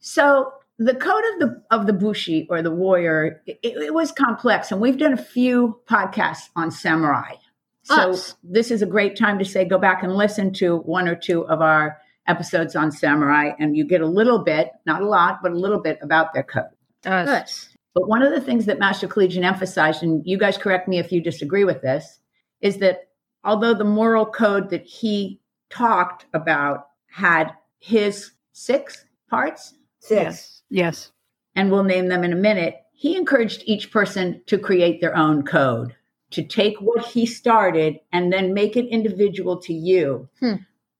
So 0.00 0.52
the 0.78 0.94
code 0.94 1.22
of 1.34 1.40
the 1.40 1.62
of 1.70 1.86
the 1.86 1.92
Bushi 1.92 2.46
or 2.50 2.62
the 2.62 2.70
warrior, 2.70 3.42
it, 3.46 3.58
it 3.62 3.94
was 3.94 4.10
complex, 4.12 4.72
and 4.72 4.80
we've 4.80 4.98
done 4.98 5.12
a 5.12 5.16
few 5.22 5.78
podcasts 5.88 6.48
on 6.56 6.70
samurai. 6.70 7.34
So 7.82 8.10
Us. 8.10 8.34
this 8.42 8.70
is 8.70 8.82
a 8.82 8.86
great 8.86 9.16
time 9.16 9.38
to 9.38 9.44
say 9.44 9.64
go 9.64 9.78
back 9.78 10.02
and 10.02 10.14
listen 10.16 10.52
to 10.54 10.76
one 10.78 11.08
or 11.08 11.14
two 11.14 11.46
of 11.48 11.60
our 11.60 11.98
episodes 12.28 12.76
on 12.76 12.92
samurai, 12.92 13.50
and 13.58 13.76
you 13.76 13.84
get 13.84 14.00
a 14.00 14.06
little 14.06 14.38
bit, 14.44 14.70
not 14.86 15.02
a 15.02 15.06
lot, 15.08 15.40
but 15.42 15.52
a 15.52 15.56
little 15.58 15.80
bit 15.80 15.98
about 16.02 16.32
their 16.34 16.44
code. 16.44 16.64
Us. 17.04 17.28
Us. 17.28 17.68
But 17.94 18.06
one 18.08 18.22
of 18.22 18.32
the 18.32 18.40
things 18.40 18.66
that 18.66 18.78
Master 18.78 19.08
Collegian 19.08 19.44
emphasized, 19.44 20.02
and 20.02 20.22
you 20.24 20.38
guys 20.38 20.56
correct 20.58 20.86
me 20.88 20.98
if 20.98 21.10
you 21.10 21.20
disagree 21.20 21.64
with 21.64 21.82
this, 21.82 22.20
is 22.60 22.78
that 22.78 23.08
although 23.44 23.74
the 23.74 23.84
moral 23.84 24.26
code 24.26 24.70
that 24.70 24.84
he 24.84 25.40
talked 25.70 26.26
about 26.34 26.88
had 27.08 27.52
his 27.80 28.32
six 28.52 29.04
parts, 29.30 29.74
Six. 30.00 30.20
Yes. 30.22 30.62
Yes. 30.70 31.12
and 31.56 31.70
we'll 31.72 31.82
name 31.82 32.08
them 32.08 32.22
in 32.24 32.32
a 32.32 32.36
minute, 32.36 32.76
he 32.92 33.16
encouraged 33.16 33.62
each 33.66 33.90
person 33.90 34.42
to 34.46 34.58
create 34.58 35.00
their 35.00 35.16
own 35.16 35.42
code, 35.44 35.94
to 36.30 36.42
take 36.42 36.76
what 36.80 37.04
he 37.04 37.26
started 37.26 37.98
and 38.12 38.32
then 38.32 38.54
make 38.54 38.76
it 38.76 38.86
individual 38.86 39.56
to 39.62 39.72
you 39.72 40.28
Hmm. 40.40 40.54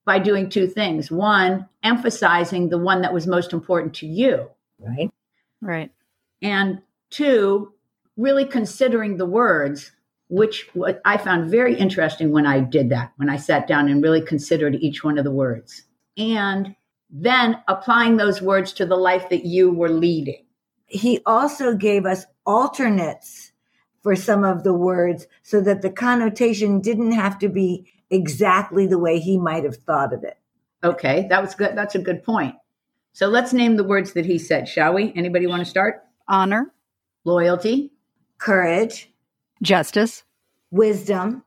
By 0.08 0.18
doing 0.18 0.48
two 0.48 0.66
things. 0.66 1.10
One, 1.10 1.68
emphasizing 1.82 2.70
the 2.70 2.78
one 2.78 3.02
that 3.02 3.12
was 3.12 3.26
most 3.26 3.52
important 3.52 3.92
to 3.96 4.06
you. 4.06 4.48
Right. 4.80 5.10
Right. 5.60 5.90
and 6.40 6.80
two, 7.10 7.72
really 8.16 8.44
considering 8.44 9.16
the 9.16 9.26
words, 9.26 9.92
which 10.28 10.68
I 11.04 11.16
found 11.16 11.50
very 11.50 11.74
interesting 11.76 12.32
when 12.32 12.46
I 12.46 12.60
did 12.60 12.88
that, 12.90 13.12
when 13.16 13.28
I 13.28 13.36
sat 13.36 13.66
down 13.66 13.88
and 13.88 14.02
really 14.02 14.22
considered 14.22 14.76
each 14.76 15.04
one 15.04 15.18
of 15.18 15.24
the 15.24 15.30
words, 15.44 15.84
and 16.16 16.74
then 17.10 17.58
applying 17.68 18.16
those 18.16 18.40
words 18.40 18.72
to 18.74 18.86
the 18.86 18.96
life 18.96 19.28
that 19.30 19.44
you 19.44 19.70
were 19.72 19.88
leading. 20.06 20.44
He 20.86 21.20
also 21.26 21.74
gave 21.74 22.06
us 22.06 22.24
alternates 22.46 23.52
for 24.02 24.14
some 24.16 24.44
of 24.44 24.62
the 24.64 24.74
words 24.74 25.26
so 25.42 25.60
that 25.60 25.82
the 25.82 25.90
connotation 25.90 26.80
didn't 26.80 27.12
have 27.12 27.38
to 27.40 27.48
be 27.48 27.92
exactly 28.10 28.86
the 28.86 28.98
way 28.98 29.18
he 29.20 29.38
might 29.38 29.64
have 29.64 29.76
thought 29.76 30.12
of 30.12 30.24
it. 30.24 30.38
Okay, 30.84 31.26
that 31.28 31.42
was 31.42 31.54
good. 31.54 31.76
That's 31.76 31.94
a 31.94 31.98
good 31.98 32.22
point. 32.22 32.54
So 33.12 33.26
let's 33.28 33.52
name 33.52 33.76
the 33.76 33.84
words 33.84 34.12
that 34.12 34.26
he 34.26 34.38
said, 34.38 34.68
shall 34.68 34.94
we? 34.94 35.12
Anybody 35.16 35.46
want 35.46 35.60
to 35.60 35.68
start? 35.68 36.04
Honor. 36.28 36.72
Loyalty 37.24 37.92
Courage, 38.38 39.10
Justice. 39.60 40.22
wisdom, 40.70 41.42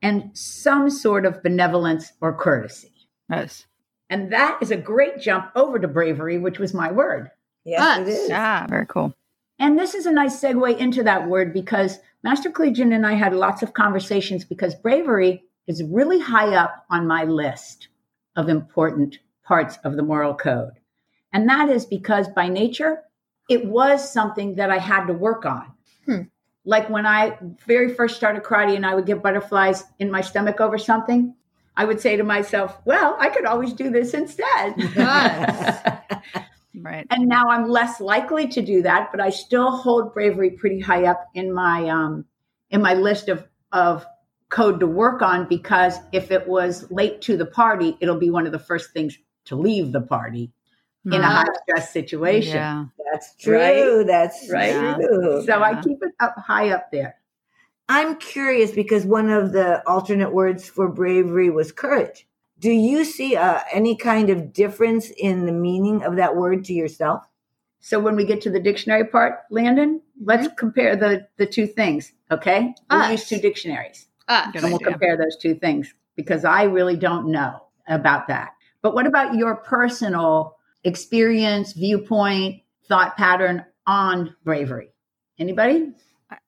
and 0.00 0.30
some 0.32 0.88
sort 0.88 1.26
of 1.26 1.42
benevolence 1.42 2.12
or 2.22 2.32
courtesy. 2.34 2.90
Yes. 3.28 3.66
And 4.08 4.32
that 4.32 4.58
is 4.62 4.70
a 4.70 4.76
great 4.76 5.20
jump 5.20 5.50
over 5.54 5.78
to 5.78 5.86
bravery, 5.86 6.38
which 6.38 6.58
was 6.58 6.72
my 6.72 6.90
word. 6.90 7.30
yes, 7.64 7.80
Us. 7.82 7.98
it 8.00 8.08
is. 8.08 8.30
Ah, 8.32 8.66
very 8.68 8.86
cool. 8.86 9.14
And 9.58 9.78
this 9.78 9.94
is 9.94 10.06
a 10.06 10.10
nice 10.12 10.40
segue 10.40 10.78
into 10.78 11.02
that 11.02 11.28
word 11.28 11.52
because 11.52 11.98
Master 12.24 12.50
Collegian 12.50 12.92
and 12.94 13.06
I 13.06 13.12
had 13.12 13.34
lots 13.34 13.62
of 13.62 13.74
conversations 13.74 14.44
because 14.44 14.74
bravery 14.74 15.44
is 15.70 15.82
really 15.84 16.18
high 16.18 16.56
up 16.56 16.84
on 16.90 17.06
my 17.06 17.24
list 17.24 17.88
of 18.36 18.48
important 18.48 19.18
parts 19.44 19.78
of 19.84 19.96
the 19.96 20.02
moral 20.02 20.34
code. 20.34 20.72
And 21.32 21.48
that 21.48 21.68
is 21.68 21.86
because 21.86 22.28
by 22.28 22.48
nature, 22.48 23.02
it 23.48 23.64
was 23.64 24.12
something 24.12 24.56
that 24.56 24.70
I 24.70 24.78
had 24.78 25.06
to 25.06 25.12
work 25.12 25.46
on. 25.46 25.72
Hmm. 26.04 26.22
Like 26.64 26.90
when 26.90 27.06
I 27.06 27.38
very 27.66 27.94
first 27.94 28.16
started 28.16 28.42
karate 28.42 28.74
and 28.74 28.84
I 28.84 28.94
would 28.94 29.06
get 29.06 29.22
butterflies 29.22 29.84
in 30.00 30.10
my 30.10 30.20
stomach 30.20 30.60
over 30.60 30.76
something, 30.76 31.34
I 31.76 31.84
would 31.84 32.00
say 32.00 32.16
to 32.16 32.24
myself, 32.24 32.78
well, 32.84 33.16
I 33.18 33.28
could 33.28 33.44
always 33.44 33.72
do 33.72 33.90
this 33.90 34.12
instead. 34.12 34.74
Right. 36.82 37.06
and 37.10 37.28
now 37.28 37.44
I'm 37.48 37.68
less 37.68 38.00
likely 38.00 38.46
to 38.48 38.62
do 38.62 38.82
that, 38.82 39.08
but 39.10 39.20
I 39.20 39.30
still 39.30 39.70
hold 39.70 40.14
bravery 40.14 40.52
pretty 40.52 40.80
high 40.80 41.04
up 41.04 41.26
in 41.34 41.52
my 41.52 41.88
um 41.88 42.24
in 42.70 42.80
my 42.80 42.94
list 42.94 43.28
of 43.28 43.46
of 43.72 44.06
code 44.50 44.80
to 44.80 44.86
work 44.86 45.22
on 45.22 45.48
because 45.48 45.98
if 46.12 46.30
it 46.30 46.46
was 46.46 46.90
late 46.90 47.22
to 47.22 47.36
the 47.36 47.46
party, 47.46 47.96
it'll 48.00 48.18
be 48.18 48.30
one 48.30 48.46
of 48.46 48.52
the 48.52 48.58
first 48.58 48.92
things 48.92 49.16
to 49.46 49.56
leave 49.56 49.92
the 49.92 50.00
party 50.00 50.52
in 51.06 51.14
a 51.14 51.22
high 51.22 51.44
stress 51.62 51.92
situation. 51.92 52.56
Yeah. 52.56 52.84
That's 53.10 53.34
true. 53.36 53.56
Right? 53.56 54.06
That's 54.06 54.50
Right? 54.50 54.96
true. 54.96 55.44
So 55.46 55.62
I 55.62 55.80
keep 55.80 55.98
it 56.02 56.12
up 56.20 56.34
high 56.36 56.70
up 56.70 56.90
there. 56.92 57.16
I'm 57.88 58.16
curious 58.18 58.70
because 58.70 59.04
one 59.04 59.30
of 59.30 59.52
the 59.52 59.82
alternate 59.88 60.32
words 60.32 60.68
for 60.68 60.88
bravery 60.88 61.50
was 61.50 61.72
courage. 61.72 62.26
Do 62.58 62.70
you 62.70 63.04
see 63.04 63.36
uh, 63.36 63.60
any 63.72 63.96
kind 63.96 64.30
of 64.30 64.52
difference 64.52 65.10
in 65.10 65.46
the 65.46 65.52
meaning 65.52 66.02
of 66.02 66.16
that 66.16 66.36
word 66.36 66.64
to 66.66 66.72
yourself? 66.72 67.24
So 67.80 67.98
when 67.98 68.14
we 68.14 68.26
get 68.26 68.42
to 68.42 68.50
the 68.50 68.60
dictionary 68.60 69.06
part, 69.06 69.40
Landon, 69.50 70.02
let's 70.22 70.46
compare 70.58 70.94
the 70.94 71.26
the 71.38 71.46
two 71.46 71.66
things. 71.66 72.12
Okay, 72.30 72.74
we'll 72.90 73.10
use 73.10 73.26
two 73.26 73.38
dictionaries 73.38 74.06
Ah, 74.32 74.48
Good 74.52 74.62
and 74.62 74.72
we'll 74.72 74.76
idea. 74.80 74.92
compare 74.92 75.16
those 75.16 75.36
two 75.36 75.56
things 75.56 75.92
because 76.14 76.44
I 76.44 76.62
really 76.62 76.96
don't 76.96 77.32
know 77.32 77.60
about 77.88 78.28
that. 78.28 78.52
But 78.80 78.94
what 78.94 79.06
about 79.06 79.34
your 79.34 79.56
personal 79.56 80.56
experience, 80.84 81.72
viewpoint, 81.72 82.62
thought 82.88 83.16
pattern 83.16 83.64
on 83.86 84.34
bravery? 84.44 84.90
Anybody? 85.38 85.92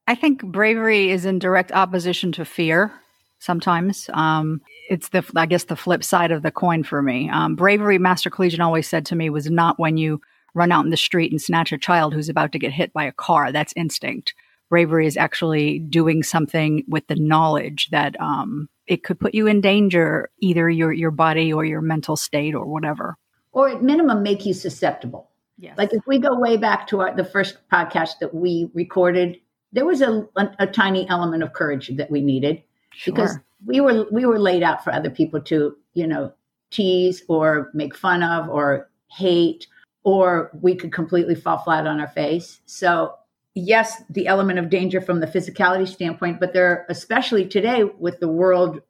I 0.06 0.14
think 0.14 0.44
bravery 0.44 1.10
is 1.10 1.24
in 1.24 1.40
direct 1.40 1.72
opposition 1.72 2.30
to 2.32 2.44
fear. 2.44 2.92
Sometimes 3.40 4.08
um, 4.14 4.60
it's 4.88 5.08
the, 5.08 5.28
I 5.34 5.46
guess, 5.46 5.64
the 5.64 5.74
flip 5.74 6.04
side 6.04 6.30
of 6.30 6.42
the 6.42 6.52
coin 6.52 6.84
for 6.84 7.02
me. 7.02 7.28
Um, 7.28 7.56
bravery, 7.56 7.98
Master 7.98 8.30
Collegian 8.30 8.60
always 8.60 8.88
said 8.88 9.04
to 9.06 9.16
me, 9.16 9.28
was 9.28 9.50
not 9.50 9.80
when 9.80 9.96
you 9.96 10.20
run 10.54 10.70
out 10.70 10.84
in 10.84 10.90
the 10.90 10.96
street 10.96 11.32
and 11.32 11.42
snatch 11.42 11.72
a 11.72 11.78
child 11.78 12.14
who's 12.14 12.28
about 12.28 12.52
to 12.52 12.58
get 12.60 12.72
hit 12.72 12.92
by 12.92 13.04
a 13.04 13.12
car. 13.12 13.50
That's 13.50 13.72
instinct. 13.74 14.34
Bravery 14.72 15.06
is 15.06 15.18
actually 15.18 15.80
doing 15.80 16.22
something 16.22 16.82
with 16.88 17.06
the 17.06 17.16
knowledge 17.16 17.90
that 17.90 18.18
um, 18.18 18.70
it 18.86 19.04
could 19.04 19.20
put 19.20 19.34
you 19.34 19.46
in 19.46 19.60
danger, 19.60 20.30
either 20.40 20.70
your 20.70 20.94
your 20.94 21.10
body 21.10 21.52
or 21.52 21.66
your 21.66 21.82
mental 21.82 22.16
state 22.16 22.54
or 22.54 22.64
whatever. 22.64 23.18
Or 23.52 23.68
at 23.68 23.82
minimum, 23.82 24.22
make 24.22 24.46
you 24.46 24.54
susceptible. 24.54 25.28
Yes. 25.58 25.76
Like 25.76 25.92
if 25.92 26.00
we 26.06 26.18
go 26.18 26.38
way 26.38 26.56
back 26.56 26.86
to 26.86 27.02
our, 27.02 27.14
the 27.14 27.22
first 27.22 27.58
podcast 27.70 28.12
that 28.20 28.32
we 28.32 28.70
recorded, 28.72 29.38
there 29.72 29.84
was 29.84 30.00
a, 30.00 30.26
a, 30.36 30.48
a 30.60 30.66
tiny 30.66 31.06
element 31.10 31.42
of 31.42 31.52
courage 31.52 31.94
that 31.98 32.10
we 32.10 32.22
needed 32.22 32.62
because 33.04 33.36
we 33.66 33.78
were 33.82 34.06
we 34.10 34.24
were 34.24 34.38
laid 34.38 34.62
out 34.62 34.82
for 34.82 34.90
other 34.90 35.10
people 35.10 35.42
to 35.42 35.76
you 35.92 36.06
know 36.06 36.32
tease 36.70 37.22
or 37.28 37.70
make 37.74 37.94
fun 37.94 38.22
of 38.22 38.48
or 38.48 38.88
hate 39.10 39.66
or 40.02 40.50
we 40.62 40.74
could 40.74 40.94
completely 40.94 41.34
fall 41.34 41.58
flat 41.58 41.86
on 41.86 42.00
our 42.00 42.08
face 42.08 42.62
so 42.64 43.14
yes 43.54 44.02
the 44.10 44.26
element 44.26 44.58
of 44.58 44.70
danger 44.70 45.00
from 45.00 45.20
the 45.20 45.26
physicality 45.26 45.86
standpoint 45.86 46.40
but 46.40 46.52
there 46.52 46.86
especially 46.88 47.46
today 47.46 47.84
with 47.84 48.18
the 48.20 48.28
world 48.28 48.80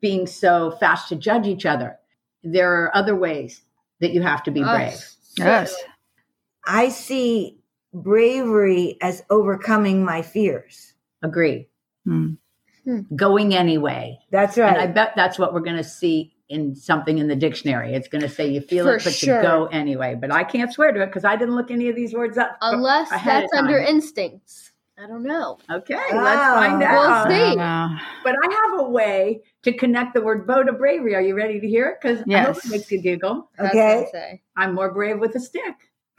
being 0.00 0.26
so 0.26 0.70
fast 0.80 1.08
to 1.08 1.16
judge 1.16 1.46
each 1.46 1.66
other 1.66 1.98
there 2.42 2.72
are 2.82 2.96
other 2.96 3.16
ways 3.16 3.62
that 4.00 4.12
you 4.12 4.22
have 4.22 4.42
to 4.42 4.50
be 4.50 4.62
brave 4.62 4.92
us. 4.92 5.16
yes. 5.38 5.74
I 6.68 6.88
see 6.88 7.58
bravery 7.94 8.98
as 9.00 9.22
overcoming 9.30 10.04
my 10.04 10.22
fears. 10.22 10.94
agree 11.22 11.68
Hmm. 12.04 12.34
going 13.16 13.54
anyway 13.54 14.18
That's 14.30 14.56
right. 14.56 14.72
And 14.72 14.80
I 14.80 14.86
bet 14.86 15.14
that's 15.16 15.38
what 15.38 15.52
we're 15.52 15.60
going 15.60 15.76
to 15.76 15.84
see 15.84 16.35
in 16.48 16.74
something 16.76 17.18
in 17.18 17.26
the 17.28 17.36
dictionary. 17.36 17.92
It's 17.94 18.08
going 18.08 18.22
to 18.22 18.28
say 18.28 18.48
you 18.48 18.60
feel 18.60 18.84
For 18.84 18.96
it, 18.96 19.04
but 19.04 19.12
sure. 19.14 19.36
you 19.36 19.42
go 19.42 19.66
anyway. 19.66 20.14
But 20.20 20.32
I 20.32 20.44
can't 20.44 20.72
swear 20.72 20.92
to 20.92 21.02
it 21.02 21.06
because 21.06 21.24
I 21.24 21.36
didn't 21.36 21.56
look 21.56 21.70
any 21.70 21.88
of 21.88 21.96
these 21.96 22.14
words 22.14 22.38
up. 22.38 22.56
Unless 22.60 23.10
that's 23.10 23.52
under 23.54 23.78
instincts. 23.78 24.72
I 24.98 25.06
don't 25.06 25.24
know. 25.24 25.58
Okay, 25.70 25.94
let's 25.94 26.10
find 26.14 26.78
We'll 26.78 26.88
out. 26.88 27.28
see. 27.28 27.58
Uh, 27.58 27.88
But 28.24 28.34
I 28.42 28.54
have 28.54 28.80
a 28.80 28.88
way 28.88 29.42
to 29.62 29.72
connect 29.74 30.14
the 30.14 30.22
word 30.22 30.46
bow 30.46 30.62
to 30.62 30.72
bravery. 30.72 31.14
Are 31.14 31.20
you 31.20 31.34
ready 31.36 31.60
to 31.60 31.68
hear 31.68 31.88
it? 31.90 31.98
Because 32.00 32.24
I 32.32 32.38
hope 32.40 32.56
it 32.56 32.70
makes 32.70 32.90
you 32.90 33.02
giggle. 33.02 33.50
Okay. 33.60 33.96
what 33.96 34.06
I'd 34.06 34.10
say. 34.10 34.42
I'm 34.56 34.74
more 34.74 34.90
brave 34.90 35.18
with 35.18 35.34
a 35.34 35.40
stick. 35.40 35.74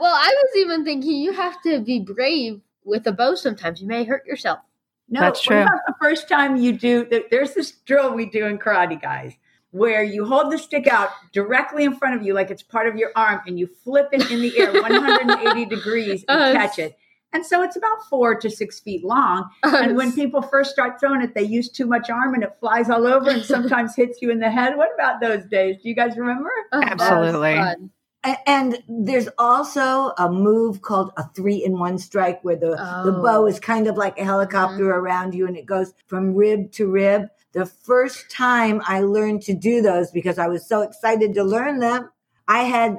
Well, 0.00 0.14
I 0.14 0.28
was 0.34 0.56
even 0.56 0.84
thinking 0.84 1.12
you 1.12 1.32
have 1.32 1.60
to 1.62 1.80
be 1.80 2.00
brave 2.00 2.60
with 2.84 3.06
a 3.06 3.12
bow 3.12 3.34
sometimes. 3.34 3.80
You 3.80 3.86
may 3.86 4.04
hurt 4.04 4.26
yourself. 4.26 4.60
No, 5.08 5.20
That's 5.20 5.46
what 5.46 5.52
true. 5.54 5.62
about 5.62 5.80
the 5.86 5.94
first 6.00 6.28
time 6.28 6.56
you 6.56 6.72
do? 6.72 7.06
There's 7.30 7.54
this 7.54 7.72
drill 7.84 8.14
we 8.14 8.26
do 8.26 8.46
in 8.46 8.58
karate, 8.58 9.00
guys, 9.00 9.34
where 9.70 10.02
you 10.02 10.24
hold 10.24 10.52
the 10.52 10.58
stick 10.58 10.86
out 10.88 11.10
directly 11.32 11.84
in 11.84 11.94
front 11.96 12.16
of 12.16 12.22
you, 12.26 12.34
like 12.34 12.50
it's 12.50 12.62
part 12.62 12.88
of 12.88 12.96
your 12.96 13.12
arm, 13.14 13.40
and 13.46 13.58
you 13.58 13.68
flip 13.84 14.08
it 14.12 14.28
in 14.30 14.40
the 14.40 14.58
air 14.58 14.72
180 14.82 15.64
degrees 15.66 16.24
and 16.28 16.40
Us. 16.40 16.52
catch 16.54 16.78
it. 16.78 16.96
And 17.32 17.44
so 17.44 17.62
it's 17.62 17.76
about 17.76 17.98
four 18.08 18.34
to 18.36 18.48
six 18.48 18.80
feet 18.80 19.04
long. 19.04 19.50
And 19.62 19.94
when 19.96 20.12
people 20.12 20.40
first 20.40 20.70
start 20.70 20.98
throwing 20.98 21.20
it, 21.20 21.34
they 21.34 21.42
use 21.42 21.68
too 21.68 21.84
much 21.86 22.08
arm 22.08 22.32
and 22.34 22.42
it 22.42 22.56
flies 22.58 22.88
all 22.88 23.06
over 23.06 23.28
and 23.28 23.44
sometimes 23.44 23.94
hits 23.96 24.22
you 24.22 24.30
in 24.30 24.38
the 24.38 24.50
head. 24.50 24.76
What 24.76 24.88
about 24.94 25.20
those 25.20 25.44
days? 25.44 25.76
Do 25.82 25.88
you 25.88 25.94
guys 25.94 26.16
remember? 26.16 26.50
Oh, 26.72 26.80
that 26.80 26.92
Absolutely. 27.00 27.90
Fun. 28.26 28.36
A- 28.44 28.48
And 28.50 28.82
there's 28.88 29.28
also 29.38 30.12
a 30.18 30.30
move 30.30 30.82
called 30.82 31.12
a 31.16 31.24
three 31.34 31.64
in 31.64 31.78
one 31.78 31.98
strike 31.98 32.42
where 32.42 32.56
the, 32.56 32.70
the 32.70 32.76
Oh. 32.80 33.04
Mm-hmm. 33.10 33.22
bow 33.22 33.46
is 33.46 33.60
kind 33.60 33.86
of 33.86 33.96
like 33.96 34.18
a 34.18 34.24
helicopter 34.24 34.90
around 34.90 35.34
you 35.34 35.46
and 35.46 35.56
it 35.56 35.66
goes 35.66 35.92
from 36.06 36.34
rib 36.34 36.72
to 36.72 36.88
rib. 36.90 37.28
The 37.52 37.66
first 37.66 38.30
time 38.30 38.82
I 38.86 39.00
learned 39.00 39.42
to 39.42 39.54
do 39.54 39.80
those 39.80 40.10
because 40.10 40.38
I 40.38 40.48
was 40.48 40.66
so 40.68 40.82
excited 40.82 41.34
to 41.34 41.44
learn 41.44 41.78
them, 41.78 42.10
I 42.46 42.64
had 42.64 42.98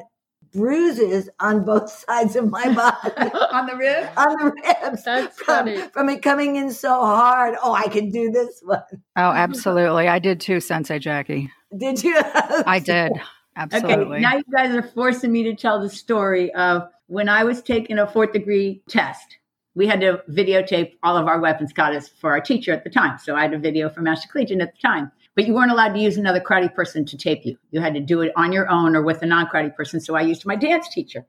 bruises 0.54 1.30
on 1.40 1.64
both 1.64 1.90
sides 2.08 2.36
of 2.36 2.50
my 2.50 2.64
body, 2.74 3.32
On 3.52 3.68
the 3.68 3.76
rib? 3.76 4.10
on 4.18 4.38
the 4.38 4.54
ribs. 4.66 5.04
That's 5.04 5.38
from, 5.38 5.46
funny. 5.46 5.78
from 5.94 6.10
it 6.10 6.22
coming 6.24 6.56
in 6.56 6.72
so 6.72 6.90
hard. 6.90 7.56
Oh, 7.62 7.74
I 7.74 7.88
can 7.90 8.10
do 8.10 8.32
this 8.32 8.62
one. 8.64 8.82
oh, 9.16 9.22
absolutely. 9.22 10.08
I 10.08 10.20
did 10.20 10.40
too, 10.40 10.60
Sensei 10.60 11.00
Jackie. 11.00 11.52
Did 11.78 12.02
you? 12.02 12.16
I 12.18 12.80
did. 12.84 13.12
Absolutely. 13.58 14.18
Okay, 14.18 14.22
now 14.22 14.36
you 14.38 14.44
guys 14.56 14.74
are 14.76 14.84
forcing 14.84 15.32
me 15.32 15.44
to 15.44 15.56
tell 15.56 15.82
the 15.82 15.90
story 15.90 16.54
of 16.54 16.88
when 17.08 17.28
I 17.28 17.44
was 17.44 17.62
taking 17.62 17.98
a 17.98 18.06
fourth 18.08 18.32
degree 18.32 18.84
test. 18.88 19.38
We 19.74 19.88
had 19.88 20.00
to 20.02 20.22
videotape 20.30 20.94
all 21.04 21.18
of 21.18 21.28
our 21.28 21.40
weapons 21.40 21.74
katas 21.74 22.10
for 22.22 22.32
our 22.32 22.42
teacher 22.42 22.72
at 22.72 22.84
the 22.84 22.90
time. 22.90 23.18
So 23.18 23.36
I 23.36 23.42
had 23.42 23.54
a 23.54 23.60
video 23.60 23.90
for 23.90 24.02
Master 24.02 24.28
Collegian 24.32 24.62
at 24.62 24.74
the 24.74 24.82
time. 24.82 25.12
But 25.36 25.46
you 25.46 25.54
weren't 25.54 25.72
allowed 25.72 25.94
to 25.94 26.00
use 26.00 26.18
another 26.18 26.40
karate 26.40 26.74
person 26.74 27.06
to 27.06 27.18
tape 27.18 27.46
you. 27.46 27.58
You 27.70 27.80
had 27.80 27.94
to 27.94 28.00
do 28.00 28.22
it 28.22 28.32
on 28.36 28.52
your 28.52 28.70
own 28.70 28.96
or 28.96 29.04
with 29.04 29.22
a 29.22 29.26
non 29.26 29.48
karate 29.48 29.76
person. 29.76 30.00
So 30.00 30.16
I 30.16 30.22
used 30.22 30.46
my 30.46 30.56
dance 30.56 30.90
teacher. 30.90 31.26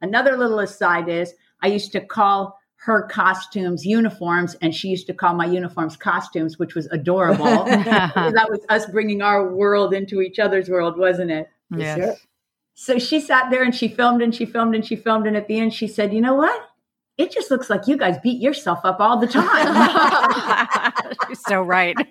Another 0.00 0.36
little 0.36 0.60
aside 0.60 1.08
is 1.08 1.34
I 1.62 1.66
used 1.66 1.92
to 1.92 2.00
call 2.00 2.58
her 2.76 3.02
costumes 3.08 3.84
uniforms, 3.84 4.56
and 4.62 4.74
she 4.74 4.88
used 4.88 5.06
to 5.06 5.12
call 5.12 5.34
my 5.34 5.44
uniforms 5.44 5.98
costumes, 5.98 6.58
which 6.58 6.74
was 6.74 6.86
adorable. 6.86 7.44
that 7.66 8.46
was 8.48 8.60
us 8.70 8.86
bringing 8.86 9.20
our 9.20 9.54
world 9.54 9.92
into 9.92 10.22
each 10.22 10.38
other's 10.38 10.70
world, 10.70 10.98
wasn't 10.98 11.30
it? 11.30 11.50
Yes. 11.76 11.98
Sure. 11.98 12.14
So 12.74 12.98
she 12.98 13.20
sat 13.20 13.50
there 13.50 13.62
and 13.62 13.74
she 13.74 13.88
filmed 13.88 14.22
and 14.22 14.34
she 14.34 14.46
filmed 14.46 14.74
and 14.74 14.84
she 14.84 14.96
filmed. 14.96 15.26
And 15.26 15.36
at 15.36 15.48
the 15.48 15.58
end, 15.58 15.74
she 15.74 15.86
said, 15.86 16.12
You 16.14 16.20
know 16.20 16.34
what? 16.34 16.60
It 17.18 17.30
just 17.30 17.50
looks 17.50 17.68
like 17.68 17.86
you 17.86 17.98
guys 17.98 18.16
beat 18.22 18.40
yourself 18.40 18.80
up 18.84 18.98
all 19.00 19.18
the 19.18 19.26
time. 19.26 20.92
She's 21.28 21.42
so 21.46 21.60
right. 21.62 21.96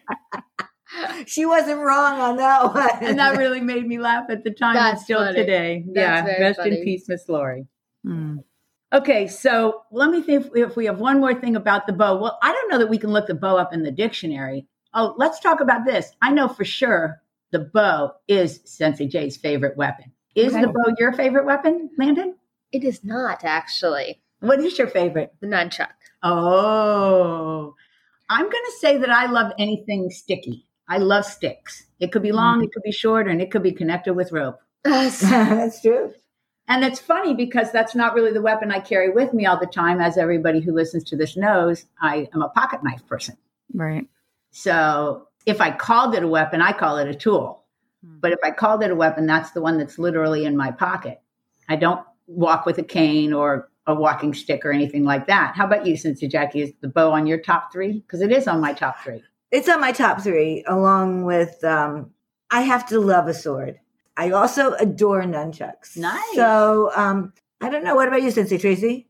She 1.27 1.45
wasn't 1.45 1.79
wrong 1.81 2.19
on 2.19 2.37
that 2.37 2.73
one. 2.73 2.89
and 3.01 3.19
that 3.19 3.37
really 3.37 3.61
made 3.61 3.85
me 3.85 3.99
laugh 3.99 4.25
at 4.29 4.43
the 4.43 4.49
time 4.51 4.75
and 4.75 4.85
That's 4.85 5.03
still 5.03 5.19
funny. 5.19 5.35
today. 5.35 5.83
That's 5.93 6.27
yeah. 6.27 6.39
Rest 6.39 6.59
funny. 6.59 6.79
in 6.79 6.83
peace, 6.83 7.07
Miss 7.07 7.29
Lori. 7.29 7.67
Mm. 8.05 8.43
Okay, 8.91 9.27
so 9.27 9.83
let 9.91 10.09
me 10.09 10.23
think 10.23 10.47
if, 10.47 10.69
if 10.69 10.75
we 10.75 10.85
have 10.85 10.99
one 10.99 11.19
more 11.19 11.35
thing 11.35 11.55
about 11.55 11.85
the 11.85 11.93
bow. 11.93 12.17
Well, 12.17 12.39
I 12.41 12.51
don't 12.51 12.71
know 12.71 12.79
that 12.79 12.89
we 12.89 12.97
can 12.97 13.11
look 13.11 13.27
the 13.27 13.35
bow 13.35 13.55
up 13.57 13.71
in 13.71 13.83
the 13.83 13.91
dictionary. 13.91 14.65
Oh, 14.93 15.13
let's 15.17 15.39
talk 15.39 15.59
about 15.59 15.85
this. 15.85 16.11
I 16.23 16.31
know 16.31 16.47
for 16.47 16.65
sure 16.65 17.21
the 17.51 17.59
bow 17.59 18.13
is 18.27 18.61
Sensei 18.65 19.07
Jay's 19.07 19.37
favorite 19.37 19.77
weapon. 19.77 20.11
Is 20.35 20.53
Okay. 20.53 20.61
the 20.61 20.67
bow 20.67 20.93
your 20.97 21.13
favorite 21.13 21.45
weapon, 21.45 21.89
Landon? 21.97 22.35
It 22.71 22.83
is 22.83 23.03
not 23.03 23.43
actually 23.43 24.21
What 24.39 24.59
is 24.59 24.77
your 24.77 24.87
favorite? 24.87 25.33
the 25.39 25.47
nunchuck. 25.47 25.89
Oh, 26.23 27.75
I'm 28.29 28.43
going 28.49 28.65
to 28.65 28.77
say 28.79 28.97
that 28.97 29.09
I 29.09 29.25
love 29.25 29.51
anything 29.57 30.09
sticky. 30.11 30.65
I 30.87 30.97
love 30.97 31.25
sticks. 31.25 31.85
It 31.99 32.11
could 32.11 32.21
be 32.21 32.31
long, 32.31 32.57
mm-hmm. 32.57 32.65
it 32.65 32.73
could 32.73 32.83
be 32.83 32.91
short, 32.91 33.27
and 33.27 33.41
it 33.41 33.51
could 33.51 33.63
be 33.63 33.71
connected 33.71 34.13
with 34.13 34.31
rope. 34.31 34.59
That's 34.83 35.81
true. 35.81 36.13
And 36.67 36.83
it's 36.85 36.99
funny 36.99 37.33
because 37.33 37.71
that's 37.71 37.95
not 37.95 38.13
really 38.13 38.31
the 38.31 38.43
weapon 38.43 38.71
I 38.71 38.79
carry 38.79 39.09
with 39.09 39.33
me 39.33 39.47
all 39.47 39.59
the 39.59 39.65
time. 39.65 39.99
As 39.99 40.19
everybody 40.19 40.59
who 40.61 40.71
listens 40.71 41.03
to 41.05 41.17
this 41.17 41.35
knows, 41.35 41.85
I 41.99 42.29
am 42.31 42.43
a 42.43 42.49
pocket 42.49 42.83
knife 42.83 43.05
person. 43.07 43.35
Right. 43.73 44.07
So 44.51 45.28
if 45.49 45.59
I 45.59 45.71
called 45.71 46.15
it 46.15 46.23
a 46.23 46.27
weapon, 46.27 46.61
I 46.61 46.71
call 46.71 46.97
it 46.97 47.07
a 47.07 47.13
tool. 47.13 47.63
But 48.01 48.31
if 48.31 48.39
I 48.43 48.51
called 48.51 48.81
it 48.81 48.91
a 48.91 48.95
weapon, 48.95 49.25
that's 49.25 49.51
the 49.51 49.61
one 49.61 49.77
that's 49.77 49.99
literally 49.99 50.45
in 50.45 50.55
my 50.55 50.71
pocket. 50.71 51.21
I 51.67 51.75
don't 51.75 52.01
walk 52.27 52.65
with 52.65 52.77
a 52.77 52.83
cane 52.83 53.33
or 53.33 53.69
a 53.87 53.93
walking 53.93 54.33
stick 54.33 54.63
or 54.63 54.71
anything 54.71 55.03
like 55.03 55.27
that. 55.27 55.55
How 55.55 55.65
about 55.65 55.85
you, 55.85 55.97
Sensei 55.97 56.27
Jackie? 56.27 56.61
Is 56.61 56.71
the 56.79 56.87
bow 56.87 57.11
on 57.11 57.27
your 57.27 57.39
top 57.39 57.73
three? 57.73 57.99
Because 57.99 58.21
it 58.21 58.31
is 58.31 58.47
on 58.47 58.61
my 58.61 58.71
top 58.71 59.03
three. 59.03 59.21
It's 59.51 59.67
on 59.67 59.81
my 59.81 59.91
top 59.91 60.21
three, 60.21 60.63
along 60.67 61.25
with 61.25 61.61
um, 61.63 62.11
I 62.51 62.61
have 62.61 62.87
to 62.89 62.99
love 62.99 63.27
a 63.27 63.33
sword. 63.33 63.79
I 64.15 64.31
also 64.31 64.73
adore 64.73 65.23
nunchucks. 65.23 65.97
Nice. 65.97 66.35
So 66.35 66.91
um, 66.95 67.33
I 67.59 67.69
don't 67.69 67.83
know. 67.83 67.95
What 67.95 68.07
about 68.07 68.21
you, 68.21 68.31
Sensei 68.31 68.57
Tracy? 68.57 69.08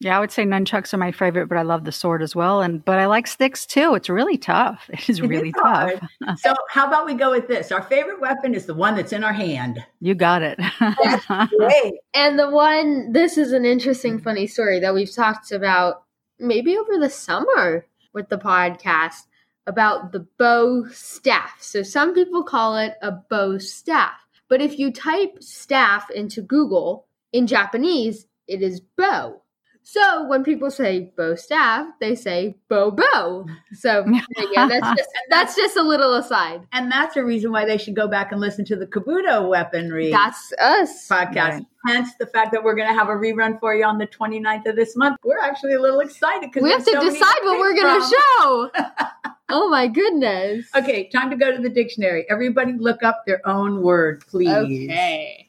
Yeah, 0.00 0.16
I 0.16 0.20
would 0.20 0.30
say 0.30 0.44
nunchucks 0.44 0.94
are 0.94 0.98
my 0.98 1.10
favorite, 1.10 1.48
but 1.48 1.58
I 1.58 1.62
love 1.62 1.84
the 1.84 1.90
sword 1.90 2.22
as 2.22 2.36
well. 2.36 2.60
And 2.60 2.84
but 2.84 3.00
I 3.00 3.06
like 3.06 3.26
sticks 3.26 3.66
too. 3.66 3.94
It's 3.96 4.08
really 4.08 4.38
tough. 4.38 4.88
It 4.92 5.00
is 5.08 5.18
It 5.18 5.22
is 5.24 5.28
really 5.28 5.52
hard. 5.56 6.00
tough. 6.22 6.38
So 6.40 6.54
how 6.70 6.86
about 6.86 7.04
we 7.06 7.14
go 7.14 7.30
with 7.30 7.48
this? 7.48 7.72
Our 7.72 7.82
favorite 7.82 8.20
weapon 8.20 8.54
is 8.54 8.66
the 8.66 8.74
one 8.74 8.94
that's 8.94 9.12
in 9.12 9.24
our 9.24 9.32
hand. 9.32 9.84
You 10.00 10.14
got 10.14 10.42
it. 10.42 10.58
Great. 11.58 11.94
And 12.14 12.38
the 12.38 12.48
one, 12.50 13.12
this 13.12 13.36
is 13.36 13.52
an 13.52 13.64
interesting, 13.64 14.20
funny 14.20 14.46
story 14.46 14.78
that 14.80 14.94
we've 14.94 15.12
talked 15.12 15.50
about 15.50 16.04
maybe 16.38 16.76
over 16.76 16.96
the 16.98 17.10
summer 17.10 17.84
with 18.12 18.28
the 18.28 18.38
podcast 18.38 19.24
about 19.66 20.12
the 20.12 20.26
bow 20.38 20.86
staff. 20.92 21.56
So 21.60 21.82
some 21.82 22.14
people 22.14 22.42
call 22.44 22.76
it 22.76 22.94
a 23.02 23.10
bow 23.12 23.58
staff. 23.58 24.14
But 24.48 24.62
if 24.62 24.78
you 24.78 24.92
type 24.92 25.42
staff 25.42 26.08
into 26.10 26.40
Google 26.40 27.06
in 27.32 27.46
Japanese, 27.48 28.26
it 28.46 28.62
is 28.62 28.80
bow. 28.96 29.42
So 29.90 30.24
when 30.24 30.44
people 30.44 30.70
say 30.70 31.10
bow 31.16 31.34
staff, 31.34 31.86
they 31.98 32.14
say 32.14 32.58
bow 32.68 32.90
bow. 32.90 33.46
So 33.72 34.04
yeah, 34.52 34.68
that's 34.68 34.86
just 34.98 35.08
that's 35.30 35.56
just 35.56 35.78
a 35.78 35.82
little 35.82 36.12
aside. 36.12 36.60
And 36.72 36.92
that's 36.92 37.16
a 37.16 37.24
reason 37.24 37.52
why 37.52 37.64
they 37.64 37.78
should 37.78 37.96
go 37.96 38.06
back 38.06 38.30
and 38.30 38.38
listen 38.38 38.66
to 38.66 38.76
the 38.76 38.86
Kobudo 38.86 39.48
weaponry 39.48 40.10
That's 40.10 40.52
us. 40.58 41.08
podcast. 41.08 41.34
Right. 41.36 41.66
Hence 41.86 42.10
the 42.20 42.26
fact 42.26 42.52
that 42.52 42.62
we're 42.62 42.74
going 42.74 42.88
to 42.88 42.94
have 42.94 43.08
a 43.08 43.14
rerun 43.14 43.58
for 43.60 43.74
you 43.74 43.86
on 43.86 43.96
the 43.96 44.06
29th 44.06 44.66
of 44.66 44.76
this 44.76 44.94
month. 44.94 45.16
We're 45.24 45.40
actually 45.40 45.72
a 45.72 45.80
little 45.80 46.00
excited 46.00 46.50
because 46.50 46.64
We 46.64 46.70
have 46.70 46.84
to 46.84 47.00
decide 47.00 47.38
what 47.44 47.58
we're 47.58 47.74
going 47.74 47.98
to 47.98 48.06
show. 48.06 48.70
oh 49.48 49.70
my 49.70 49.86
goodness. 49.86 50.66
Okay, 50.76 51.08
time 51.08 51.30
to 51.30 51.36
go 51.36 51.50
to 51.50 51.62
the 51.62 51.70
dictionary. 51.70 52.26
Everybody 52.28 52.74
look 52.74 53.02
up 53.02 53.22
their 53.26 53.40
own 53.48 53.80
word, 53.80 54.22
please. 54.26 54.50
Okay. 54.50 55.48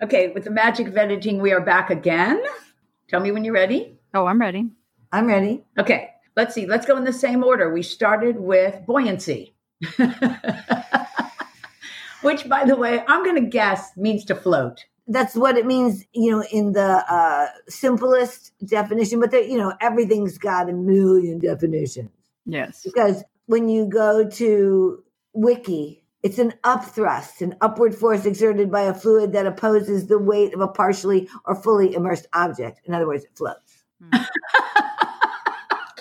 Okay, 0.00 0.28
with 0.28 0.44
the 0.44 0.50
magic 0.50 0.86
of 0.86 0.96
editing, 0.96 1.40
we 1.40 1.50
are 1.50 1.60
back 1.60 1.90
again. 1.90 2.40
Tell 3.10 3.20
me 3.20 3.32
when 3.32 3.42
you're 3.44 3.52
ready. 3.54 3.98
Oh, 4.14 4.26
I'm 4.26 4.40
ready. 4.40 4.70
I'm 5.12 5.26
ready. 5.26 5.64
Okay, 5.76 6.10
let's 6.36 6.54
see. 6.54 6.66
Let's 6.66 6.86
go 6.86 6.96
in 6.96 7.02
the 7.04 7.12
same 7.12 7.42
order. 7.42 7.72
We 7.72 7.82
started 7.82 8.38
with 8.38 8.86
buoyancy, 8.86 9.54
which, 12.22 12.48
by 12.48 12.64
the 12.64 12.76
way, 12.76 13.02
I'm 13.08 13.24
going 13.24 13.42
to 13.42 13.48
guess 13.48 13.96
means 13.96 14.24
to 14.26 14.34
float. 14.34 14.84
That's 15.08 15.34
what 15.34 15.56
it 15.56 15.66
means, 15.66 16.04
you 16.12 16.30
know, 16.30 16.44
in 16.52 16.72
the 16.72 17.04
uh, 17.12 17.48
simplest 17.68 18.52
definition. 18.64 19.18
But 19.18 19.32
you 19.48 19.58
know, 19.58 19.72
everything's 19.80 20.38
got 20.38 20.70
a 20.70 20.72
million 20.72 21.40
definitions 21.40 22.10
Yes. 22.46 22.82
because 22.84 23.24
when 23.46 23.68
you 23.68 23.86
go 23.86 24.28
to 24.28 25.02
Wiki, 25.32 25.99
it's 26.22 26.38
an 26.38 26.54
upthrust, 26.64 27.40
an 27.40 27.56
upward 27.60 27.94
force 27.94 28.26
exerted 28.26 28.70
by 28.70 28.82
a 28.82 28.94
fluid 28.94 29.32
that 29.32 29.46
opposes 29.46 30.06
the 30.06 30.18
weight 30.18 30.54
of 30.54 30.60
a 30.60 30.68
partially 30.68 31.28
or 31.44 31.54
fully 31.54 31.94
immersed 31.94 32.26
object. 32.32 32.80
In 32.84 32.94
other 32.94 33.06
words, 33.06 33.24
it 33.24 33.36
floats. 33.36 33.84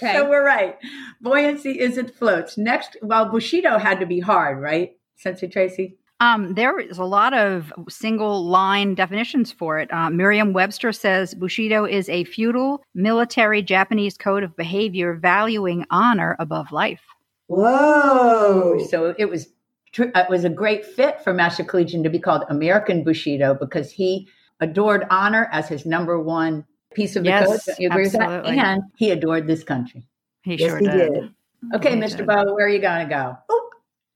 Okay. 0.02 0.14
So 0.14 0.30
we're 0.30 0.46
right. 0.46 0.78
Buoyancy 1.20 1.80
isn't 1.80 2.16
floats. 2.16 2.58
Next, 2.58 2.96
well, 3.02 3.26
Bushido 3.26 3.78
had 3.78 4.00
to 4.00 4.06
be 4.06 4.22
hard, 4.22 4.62
right? 4.62 4.94
Sensei 5.18 5.48
Tracy? 5.48 5.98
Um, 6.22 6.54
there 6.54 6.80
is 6.80 6.98
a 6.98 7.06
lot 7.06 7.34
of 7.34 7.74
single 7.90 8.46
line 8.46 8.96
definitions 8.96 9.52
for 9.52 9.80
it. 9.80 9.92
Uh, 9.92 10.10
Merriam 10.10 10.54
Webster 10.54 10.92
says 10.92 11.34
Bushido 11.34 11.86
is 11.86 12.10
a 12.10 12.24
feudal 12.26 12.82
military 12.94 13.62
Japanese 13.62 14.18
code 14.18 14.44
of 14.44 14.56
behavior 14.56 15.16
valuing 15.16 15.86
honor 15.92 16.36
above 16.40 16.72
life. 16.72 17.02
Whoa! 17.48 18.80
So 18.90 19.16
it 19.18 19.26
was 19.26 19.48
tr- 19.48 19.52
it 19.98 20.12
uh, 20.16 20.26
was 20.30 20.44
a 20.44 20.50
great 20.50 20.86
fit 20.86 21.22
for 21.24 21.34
Master 21.34 21.64
Collegian 21.64 22.04
to 22.04 22.10
be 22.10 22.20
called 22.20 22.44
American 22.50 23.04
Bushido 23.04 23.54
because 23.54 23.92
he 23.92 24.28
adored 24.60 25.06
honor 25.10 25.50
as 25.52 25.68
his 25.68 25.86
number 25.86 26.20
one 26.22 26.66
piece 26.94 27.16
of 27.16 27.24
the 27.24 27.30
Yes, 27.30 27.66
code. 27.66 27.76
You 27.80 27.90
agree 27.90 28.04
with 28.04 28.16
absolutely. 28.16 28.56
that? 28.58 28.66
And 28.66 28.84
he 28.98 29.12
adored 29.12 29.48
this 29.48 29.64
country. 29.64 30.08
He 30.44 30.56
Yes, 30.56 30.70
sure 30.70 30.80
he 30.80 30.88
did. 30.88 31.14
did. 31.14 31.34
Okay, 31.76 31.96
He 31.96 32.02
Mr. 32.02 32.18
did. 32.18 32.28
Bow, 32.28 32.54
where 32.54 32.66
are 32.66 32.70
you 32.70 32.80
going 32.80 33.08
to 33.08 33.14
go? 33.14 33.38
Oh, 33.50 33.70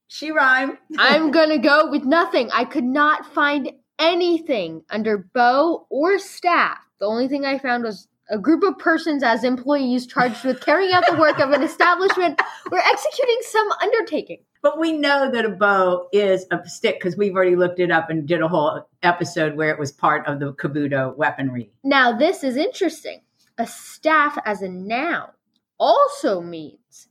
she 0.07 0.31
rhymed. 0.31 0.77
I'm 0.97 1.31
gonna 1.31 1.57
go 1.57 1.89
with 1.89 2.03
nothing. 2.03 2.49
I 2.51 2.65
could 2.65 2.83
not 2.83 3.33
find 3.33 3.71
anything 3.99 4.83
under 4.89 5.29
bow 5.33 5.87
or 5.89 6.19
staff. 6.19 6.77
The 6.99 7.05
only 7.05 7.27
thing 7.27 7.45
I 7.45 7.57
found 7.57 7.83
was 7.83 8.07
a 8.29 8.37
group 8.37 8.63
of 8.63 8.77
persons 8.77 9.23
as 9.23 9.43
employees 9.43 10.07
charged 10.07 10.43
with 10.45 10.61
carrying 10.61 10.93
out 10.93 11.03
the 11.09 11.17
work 11.17 11.39
of 11.39 11.51
an 11.51 11.61
establishment 11.61 12.39
or 12.71 12.79
executing 12.79 13.37
some 13.41 13.69
undertaking. 13.81 14.39
But 14.61 14.79
we 14.79 14.93
know 14.93 15.29
that 15.29 15.45
a 15.45 15.49
bow 15.49 16.07
is 16.13 16.45
a 16.49 16.67
stick 16.67 16.99
because 16.99 17.17
we've 17.17 17.35
already 17.35 17.57
looked 17.57 17.79
it 17.79 17.91
up 17.91 18.09
and 18.09 18.25
did 18.25 18.41
a 18.41 18.47
whole 18.47 18.87
episode 19.01 19.57
where 19.57 19.71
it 19.71 19.79
was 19.79 19.91
part 19.91 20.25
of 20.25 20.39
the 20.39 20.53
Kobudo 20.53 21.15
weaponry. 21.17 21.71
Now, 21.83 22.17
this 22.17 22.43
is 22.43 22.55
interesting. 22.55 23.21
A 23.57 23.67
staff 23.67 24.37
as 24.45 24.61
a 24.61 24.69
noun 24.69 25.29
also 25.77 26.39
means 26.39 27.09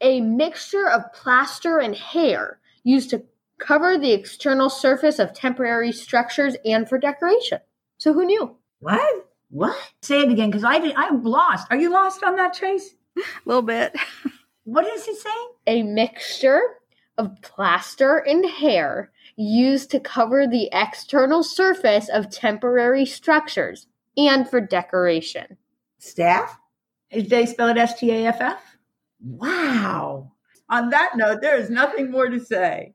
a 0.00 0.20
mixture 0.20 0.88
of 0.88 1.12
plaster 1.12 1.78
and 1.78 1.96
hair 1.96 2.60
used 2.84 3.10
to 3.10 3.24
cover 3.58 3.98
the 3.98 4.12
external 4.12 4.70
surface 4.70 5.18
of 5.18 5.32
temporary 5.32 5.92
structures 5.92 6.56
and 6.64 6.88
for 6.88 6.98
decoration. 6.98 7.58
So, 7.98 8.12
who 8.12 8.24
knew? 8.24 8.56
What? 8.78 9.31
What? 9.52 9.76
Say 10.00 10.20
it 10.22 10.32
again 10.32 10.50
because 10.50 10.64
I 10.64 10.78
did, 10.78 10.94
I'm 10.96 11.22
lost. 11.22 11.66
Are 11.70 11.76
you 11.76 11.90
lost 11.90 12.22
on 12.24 12.36
that, 12.36 12.54
Trace? 12.54 12.94
A 13.18 13.20
little 13.44 13.62
bit. 13.62 13.94
What 14.64 14.86
is 14.86 15.04
he 15.04 15.16
saying? 15.16 15.48
A 15.66 15.82
mixture 15.82 16.62
of 17.18 17.34
plaster 17.42 18.18
and 18.18 18.48
hair 18.48 19.10
used 19.34 19.90
to 19.90 19.98
cover 19.98 20.46
the 20.46 20.68
external 20.72 21.42
surface 21.42 22.08
of 22.08 22.30
temporary 22.30 23.04
structures 23.04 23.88
and 24.16 24.48
for 24.48 24.60
decoration. 24.60 25.56
Staff? 25.98 26.56
Did 27.10 27.28
they 27.28 27.46
spell 27.46 27.70
it 27.70 27.76
S 27.76 27.98
T 27.98 28.12
A 28.12 28.26
F 28.28 28.40
F? 28.40 28.76
Wow. 29.20 30.30
On 30.68 30.90
that 30.90 31.16
note, 31.16 31.40
there 31.40 31.58
is 31.58 31.68
nothing 31.68 32.12
more 32.12 32.28
to 32.28 32.38
say. 32.38 32.94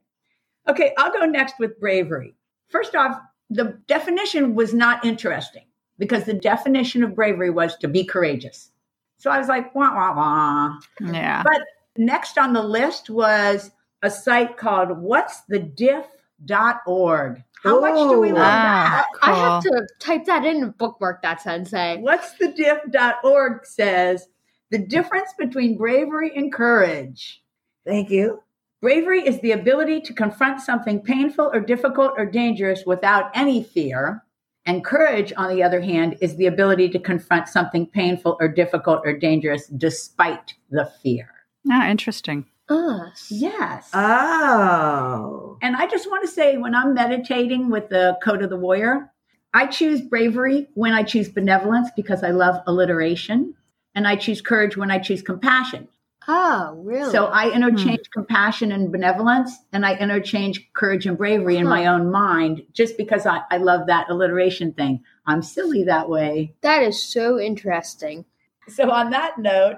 Okay, 0.66 0.94
I'll 0.96 1.12
go 1.12 1.26
next 1.26 1.56
with 1.58 1.78
bravery. 1.78 2.34
First 2.70 2.94
off, 2.94 3.20
the 3.50 3.78
definition 3.86 4.54
was 4.54 4.72
not 4.72 5.04
interesting 5.04 5.67
because 5.98 6.24
the 6.24 6.34
definition 6.34 7.02
of 7.02 7.14
bravery 7.14 7.50
was 7.50 7.76
to 7.76 7.88
be 7.88 8.04
courageous. 8.04 8.70
So 9.18 9.30
I 9.30 9.38
was 9.38 9.48
like, 9.48 9.74
wah, 9.74 9.94
wah, 9.94 10.14
wah. 10.14 10.78
Yeah. 11.12 11.42
But 11.42 11.62
next 11.96 12.38
on 12.38 12.52
the 12.52 12.62
list 12.62 13.10
was 13.10 13.70
a 14.02 14.10
site 14.10 14.56
called 14.56 14.96
what's 14.98 15.40
the 15.48 15.58
diff.org. 15.58 17.42
How 17.64 17.80
much 17.80 18.10
do 18.10 18.20
we 18.20 18.28
love 18.28 18.36
that? 18.38 19.06
Ah, 19.20 19.30
I 19.32 19.34
have 19.34 19.62
to 19.64 19.88
type 19.98 20.24
that 20.26 20.44
in 20.44 20.62
and 20.62 20.78
bookmark 20.78 21.22
that 21.22 21.42
sensei. 21.42 21.98
What's 21.98 22.32
the 22.34 22.52
diff.org 22.52 23.66
says 23.66 24.28
the 24.70 24.78
difference 24.78 25.32
between 25.36 25.76
bravery 25.76 26.30
and 26.36 26.52
courage. 26.52 27.42
Thank 27.84 28.10
you. 28.10 28.42
Bravery 28.80 29.26
is 29.26 29.40
the 29.40 29.52
ability 29.52 30.02
to 30.02 30.12
confront 30.12 30.60
something 30.60 31.00
painful 31.00 31.50
or 31.52 31.60
difficult 31.60 32.12
or 32.16 32.26
dangerous 32.26 32.84
without 32.86 33.30
any 33.34 33.64
fear. 33.64 34.24
And 34.68 34.84
courage, 34.84 35.32
on 35.34 35.48
the 35.48 35.62
other 35.62 35.80
hand, 35.80 36.18
is 36.20 36.36
the 36.36 36.44
ability 36.44 36.90
to 36.90 36.98
confront 36.98 37.48
something 37.48 37.86
painful 37.86 38.36
or 38.38 38.48
difficult 38.48 39.00
or 39.02 39.16
dangerous 39.16 39.66
despite 39.68 40.52
the 40.70 40.84
fear. 41.02 41.30
Ah, 41.70 41.88
interesting. 41.88 42.44
Us. 42.68 43.28
Yes. 43.30 43.88
Oh. 43.94 45.56
And 45.62 45.74
I 45.74 45.86
just 45.86 46.10
want 46.10 46.22
to 46.22 46.28
say, 46.28 46.58
when 46.58 46.74
I'm 46.74 46.92
meditating 46.92 47.70
with 47.70 47.88
the 47.88 48.18
Code 48.22 48.42
of 48.42 48.50
the 48.50 48.58
Warrior, 48.58 49.10
I 49.54 49.68
choose 49.68 50.02
bravery 50.02 50.68
when 50.74 50.92
I 50.92 51.02
choose 51.02 51.30
benevolence 51.30 51.88
because 51.96 52.22
I 52.22 52.32
love 52.32 52.62
alliteration. 52.66 53.54
And 53.94 54.06
I 54.06 54.16
choose 54.16 54.42
courage 54.42 54.76
when 54.76 54.90
I 54.90 54.98
choose 54.98 55.22
compassion. 55.22 55.88
Oh, 56.30 56.74
really? 56.84 57.10
So 57.10 57.26
I 57.26 57.50
interchange 57.50 58.00
hmm. 58.06 58.20
compassion 58.20 58.70
and 58.70 58.92
benevolence, 58.92 59.50
and 59.72 59.86
I 59.86 59.96
interchange 59.96 60.68
courage 60.74 61.06
and 61.06 61.16
bravery 61.16 61.56
in 61.56 61.66
my 61.66 61.86
own 61.86 62.10
mind 62.10 62.62
just 62.74 62.98
because 62.98 63.24
I, 63.24 63.40
I 63.50 63.56
love 63.56 63.86
that 63.86 64.10
alliteration 64.10 64.74
thing. 64.74 65.02
I'm 65.26 65.42
silly 65.42 65.84
that 65.84 66.10
way. 66.10 66.54
that 66.60 66.82
is 66.82 67.02
so 67.02 67.40
interesting. 67.40 68.26
So, 68.68 68.90
on 68.90 69.10
that 69.10 69.38
note, 69.38 69.76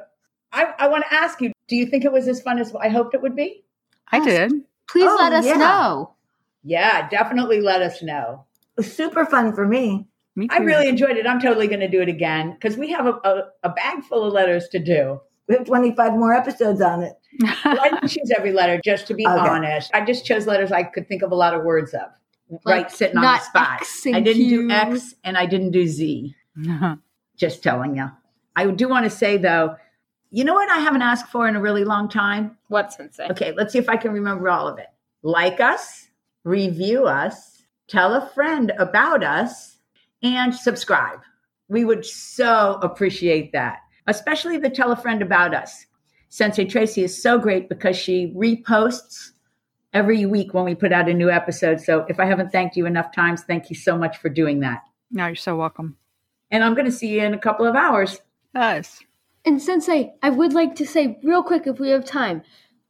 I, 0.53 0.75
I 0.77 0.89
want 0.89 1.05
to 1.09 1.15
ask 1.15 1.41
you 1.41 1.53
do 1.69 1.77
you 1.77 1.87
think 1.87 2.05
it 2.05 2.11
was 2.11 2.27
as 2.27 2.43
fun 2.43 2.59
as 2.59 2.75
I 2.75 2.89
hoped 2.89 3.15
it 3.15 3.23
would 3.23 3.37
be? 3.37 3.63
I 4.11 4.25
did. 4.25 4.53
Please 4.91 5.09
Oh, 5.09 5.17
let 5.21 5.33
us 5.33 5.47
yeah. 5.47 5.55
know. 5.55 6.15
Yeah, 6.65 7.09
definitely 7.09 7.61
let 7.61 7.81
us 7.81 8.03
know. 8.03 8.45
It 8.77 8.81
was 8.81 8.93
super 8.93 9.25
fun 9.25 9.55
for 9.55 9.65
me. 9.65 10.09
Me 10.35 10.49
too. 10.49 10.55
I 10.55 10.59
really 10.59 10.89
enjoyed 10.89 11.17
it. 11.17 11.29
I'm 11.29 11.41
totally 11.41 11.69
going 11.69 11.81
to 11.81 11.89
do 11.89 12.03
it 12.03 12.09
again 12.09 12.55
because 12.55 12.77
we 12.77 12.91
have 12.91 13.07
a, 13.07 13.13
a, 13.23 13.43
a 13.63 13.69
bag 13.69 14.03
full 14.03 14.25
of 14.25 14.33
letters 14.33 14.69
to 14.71 14.81
do. 14.81 15.21
We 15.51 15.57
have 15.57 15.67
25 15.67 16.13
more 16.13 16.33
episodes 16.33 16.81
on 16.81 17.03
it. 17.03 17.15
Well, 17.65 17.81
I 17.81 17.89
didn't 17.91 18.09
choose 18.09 18.31
every 18.37 18.53
letter, 18.53 18.81
just 18.85 19.07
to 19.09 19.15
be 19.15 19.27
Okay. 19.27 19.49
honest. 19.49 19.91
I 19.93 20.05
just 20.05 20.25
chose 20.25 20.47
letters 20.47 20.71
I 20.71 20.85
could 20.85 21.09
think 21.09 21.23
of 21.23 21.33
a 21.33 21.35
lot 21.35 21.55
of 21.55 21.65
words 21.65 21.93
of. 21.93 22.09
Like, 22.65 22.85
right, 22.85 22.91
sitting 22.91 23.17
on 23.17 23.23
the 23.23 23.27
not 23.29 23.43
spot. 23.43 23.81
X 23.81 24.07
and 24.07 24.15
I 24.17 24.21
didn't 24.21 24.43
Q. 24.49 24.69
do 24.69 24.71
X 24.75 25.15
and 25.25 25.37
I 25.37 25.47
didn't 25.47 25.73
do 25.73 25.87
Z. 25.89 26.35
Just 27.37 27.63
telling 27.65 27.97
you. 27.97 28.11
I 28.55 28.67
do 28.71 28.89
want 28.89 29.05
to 29.05 29.11
say 29.11 29.37
though, 29.39 29.75
you 30.31 30.45
know 30.45 30.55
what 30.55 30.71
I 30.71 30.79
haven't 30.79 31.03
asked 31.03 31.31
for 31.33 31.49
in 31.49 31.57
a 31.57 31.61
really 31.61 31.85
long 31.85 32.09
time? 32.09 32.57
What 32.69 32.93
sensei? 32.93 33.27
Okay, 33.31 33.53
let's 33.57 33.73
see 33.73 33.79
if 33.81 33.89
I 33.89 33.97
can 33.97 34.13
remember 34.13 34.49
all 34.49 34.69
of 34.69 34.79
it. 34.79 34.87
Like 35.23 35.59
us, 35.61 36.07
review 36.45 37.07
us, 37.07 37.63
tell 37.89 38.15
a 38.15 38.29
friend 38.29 38.73
about 38.79 39.25
us, 39.25 39.79
and 40.23 40.55
subscribe. 40.55 41.21
We 41.69 41.85
would 41.85 42.05
so 42.07 42.79
appreciate 42.83 43.53
that, 43.53 43.79
especially 44.11 44.59
the 44.59 44.69
tell 44.71 44.93
a 44.93 44.97
friend 44.97 45.23
about 45.23 45.55
us. 45.55 45.87
Sensei 46.29 46.65
Tracy 46.65 47.03
is 47.03 47.21
so 47.21 47.39
great 47.39 47.69
because 47.69 47.97
she 47.97 48.33
reposts 48.37 49.31
every 49.93 50.27
week 50.27 50.55
when 50.55 50.65
we 50.65 50.75
put 50.75 50.93
out 50.93 51.09
a 51.09 51.15
new 51.15 51.31
episode. 51.31 51.81
So 51.81 52.05
if 52.09 52.21
I 52.21 52.27
haven't 52.27 52.53
thanked 52.53 52.77
you 52.77 52.87
enough 52.87 53.13
times, 53.15 53.43
thank 53.43 53.71
you 53.71 53.77
so 53.77 53.97
much 53.97 54.19
for 54.19 54.29
doing 54.29 54.61
that. 54.61 54.83
no, 55.11 55.27
you're 55.27 55.35
so 55.37 55.57
welcome. 55.57 55.97
And 56.53 56.63
I'm 56.65 56.75
going 56.75 56.85
to 56.87 56.93
see 56.93 57.09
you 57.09 57.23
in 57.23 57.35
a 57.35 57.39
couple 57.39 57.67
of 57.67 57.75
hours. 57.77 58.19
Us. 58.55 59.01
And 59.45 59.63
Sensei, 59.63 60.13
I 60.23 60.31
would 60.31 60.53
like 60.53 60.75
to 60.77 60.87
say 60.87 61.19
real 61.23 61.43
quick 61.43 61.67
if 61.67 61.79
we 61.81 61.91
have 61.91 62.05
time. 62.05 62.43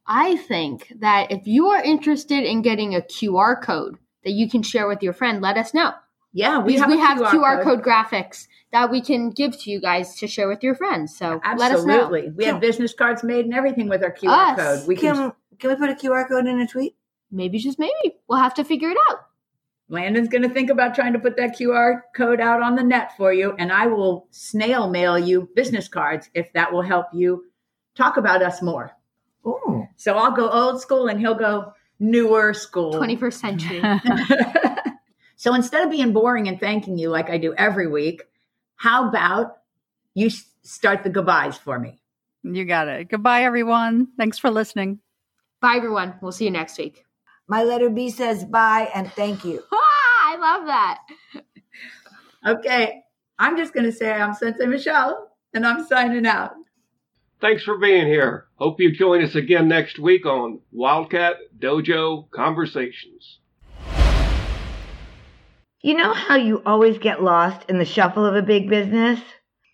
I 0.07 0.35
think 0.37 0.91
that 0.99 1.31
if 1.31 1.45
you 1.47 1.67
are 1.67 1.81
interested 1.81 2.43
in 2.43 2.61
getting 2.63 2.95
a 2.95 3.01
QR 3.01 3.61
code 3.61 3.97
that 4.23 4.31
you 4.31 4.49
can 4.49 4.61
share 4.63 4.87
with 4.87 5.01
your 5.01 5.13
friend, 5.13 5.41
let 5.41 5.57
us 5.57 5.73
know. 5.73 5.93
Yeah, 6.33 6.59
we 6.59 6.73
Because 6.73 6.79
have, 6.81 6.89
we 6.89 7.01
a 7.01 7.05
have 7.05 7.17
QR, 7.19 7.63
code. 7.63 7.83
graphics 7.83 8.47
that 8.71 8.89
we 8.89 9.01
can 9.01 9.29
give 9.29 9.59
to 9.61 9.71
you 9.71 9.81
guys 9.81 10.15
to 10.15 10.27
share 10.27 10.47
with 10.47 10.63
your 10.63 10.75
friends. 10.75 11.17
So 11.17 11.41
let 11.57 11.71
us 11.71 11.83
know. 11.85 11.93
Absolutely. 11.93 12.31
We 12.31 12.45
have 12.45 12.59
business 12.59 12.93
cards 12.93 13.23
made 13.23 13.45
and 13.45 13.53
everything 13.53 13.89
with 13.89 14.03
our 14.03 14.11
QR 14.11 14.57
Us. 14.57 14.57
code. 14.57 14.87
We 14.87 14.95
can 14.95 15.15
Can 15.15 15.33
can 15.59 15.69
we 15.69 15.75
put 15.75 15.89
a 15.89 15.93
QR 15.93 16.27
code 16.27 16.47
in 16.47 16.59
a 16.59 16.67
tweet? 16.67 16.95
Maybe 17.31 17.59
just 17.59 17.79
maybe 17.79 18.17
we'll 18.27 18.39
have 18.39 18.55
to 18.55 18.63
figure 18.63 18.89
it 18.89 18.97
out. 19.09 19.19
Landon's 19.89 20.29
going 20.29 20.43
to 20.43 20.49
think 20.49 20.69
about 20.69 20.95
trying 20.95 21.13
to 21.13 21.19
put 21.19 21.35
that 21.35 21.57
QR 21.59 21.99
code 22.15 22.39
out 22.39 22.61
on 22.61 22.75
the 22.75 22.83
net 22.83 23.11
for 23.17 23.33
you, 23.33 23.53
and 23.59 23.73
I 23.73 23.87
will 23.87 24.27
snail 24.31 24.89
mail 24.89 25.19
you 25.19 25.49
business 25.53 25.89
cards 25.89 26.29
if 26.33 26.51
that 26.53 26.71
will 26.71 26.81
help 26.81 27.07
you 27.13 27.45
talk 27.95 28.15
about 28.15 28.41
us 28.41 28.61
more. 28.61 28.91
Ooh. 29.45 29.87
So 29.97 30.15
I'll 30.15 30.31
go 30.31 30.49
old 30.49 30.81
school 30.81 31.07
and 31.07 31.19
he'll 31.19 31.35
go 31.35 31.73
newer 31.99 32.53
school. 32.53 32.93
21st 32.93 33.33
century. 33.33 33.81
so 35.35 35.53
instead 35.53 35.83
of 35.83 35.91
being 35.91 36.13
boring 36.13 36.47
and 36.47 36.59
thanking 36.59 36.97
you 36.97 37.09
like 37.09 37.29
I 37.29 37.37
do 37.37 37.53
every 37.55 37.87
week, 37.87 38.23
how 38.81 39.07
about 39.07 39.57
you 40.15 40.31
start 40.63 41.03
the 41.03 41.09
goodbyes 41.09 41.55
for 41.55 41.77
me? 41.77 42.01
you 42.43 42.65
got 42.65 42.87
it. 42.87 43.07
Goodbye, 43.09 43.43
everyone. 43.43 44.07
Thanks 44.17 44.39
for 44.39 44.49
listening. 44.49 44.97
Bye, 45.61 45.75
everyone. 45.75 46.15
We'll 46.19 46.31
see 46.31 46.45
you 46.45 46.51
next 46.51 46.79
week. 46.79 47.05
My 47.47 47.63
letter 47.63 47.91
B 47.91 48.09
says 48.09 48.43
bye 48.43 48.89
and 48.95 49.11
thank 49.11 49.45
you. 49.45 49.61
Ah, 49.71 49.77
I 50.23 50.37
love 50.37 50.65
that. 50.65 50.99
Okay, 52.47 53.03
I'm 53.37 53.55
just 53.55 53.71
going 53.71 53.85
to 53.85 53.91
say 53.91 54.11
I'm 54.11 54.33
Sensei 54.33 54.65
Michelle, 54.65 55.29
and 55.53 55.63
I'm 55.63 55.85
signing 55.85 56.25
out. 56.25 56.53
Thanks 57.39 57.63
for 57.63 57.77
being 57.77 58.07
here. 58.07 58.47
Hope 58.55 58.79
you 58.79 58.91
join 58.91 59.23
us 59.23 59.35
again 59.35 59.67
next 59.67 59.99
week 59.99 60.25
on 60.25 60.59
Wildcat 60.71 61.35
Dojo 61.59 62.31
Conversations. 62.31 63.40
You 65.83 65.95
know 65.95 66.13
how 66.13 66.35
you 66.35 66.61
always 66.63 66.99
get 66.99 67.23
lost 67.23 67.67
in 67.67 67.79
the 67.79 67.85
shuffle 67.85 68.23
of 68.23 68.35
a 68.35 68.43
big 68.43 68.69
business? 68.69 69.19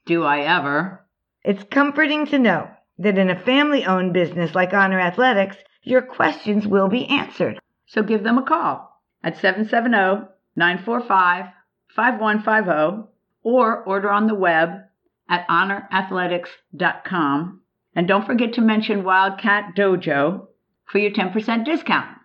Do 0.06 0.24
I 0.24 0.40
ever? 0.40 1.06
It's 1.44 1.66
comforting 1.66 2.26
to 2.28 2.40
know 2.40 2.70
that 3.00 3.18
in 3.18 3.30
a 3.30 3.38
family 3.38 3.84
owned 3.84 4.14
business 4.14 4.56
like 4.56 4.74
Honor 4.74 5.02
Athletics, 5.02 5.58
your 5.84 6.02
questions 6.02 6.66
will 6.66 6.88
be 6.88 7.08
answered. 7.08 7.60
So 7.88 8.04
give 8.04 8.24
them 8.24 8.38
a 8.38 8.46
call 8.46 8.90
at 9.22 9.38
770 9.38 10.30
945 10.56 11.48
5150 11.94 13.10
or 13.44 13.84
order 13.84 14.10
on 14.10 14.28
the 14.28 14.36
web 14.36 14.70
at 15.30 15.46
honorathletics.com. 15.50 17.62
And 17.96 18.08
don't 18.08 18.26
forget 18.26 18.54
to 18.54 18.62
mention 18.62 19.04
Wildcat 19.04 19.76
Dojo 19.76 20.48
for 20.86 21.00
your 21.00 21.12
10% 21.12 21.66
discount. 21.66 22.17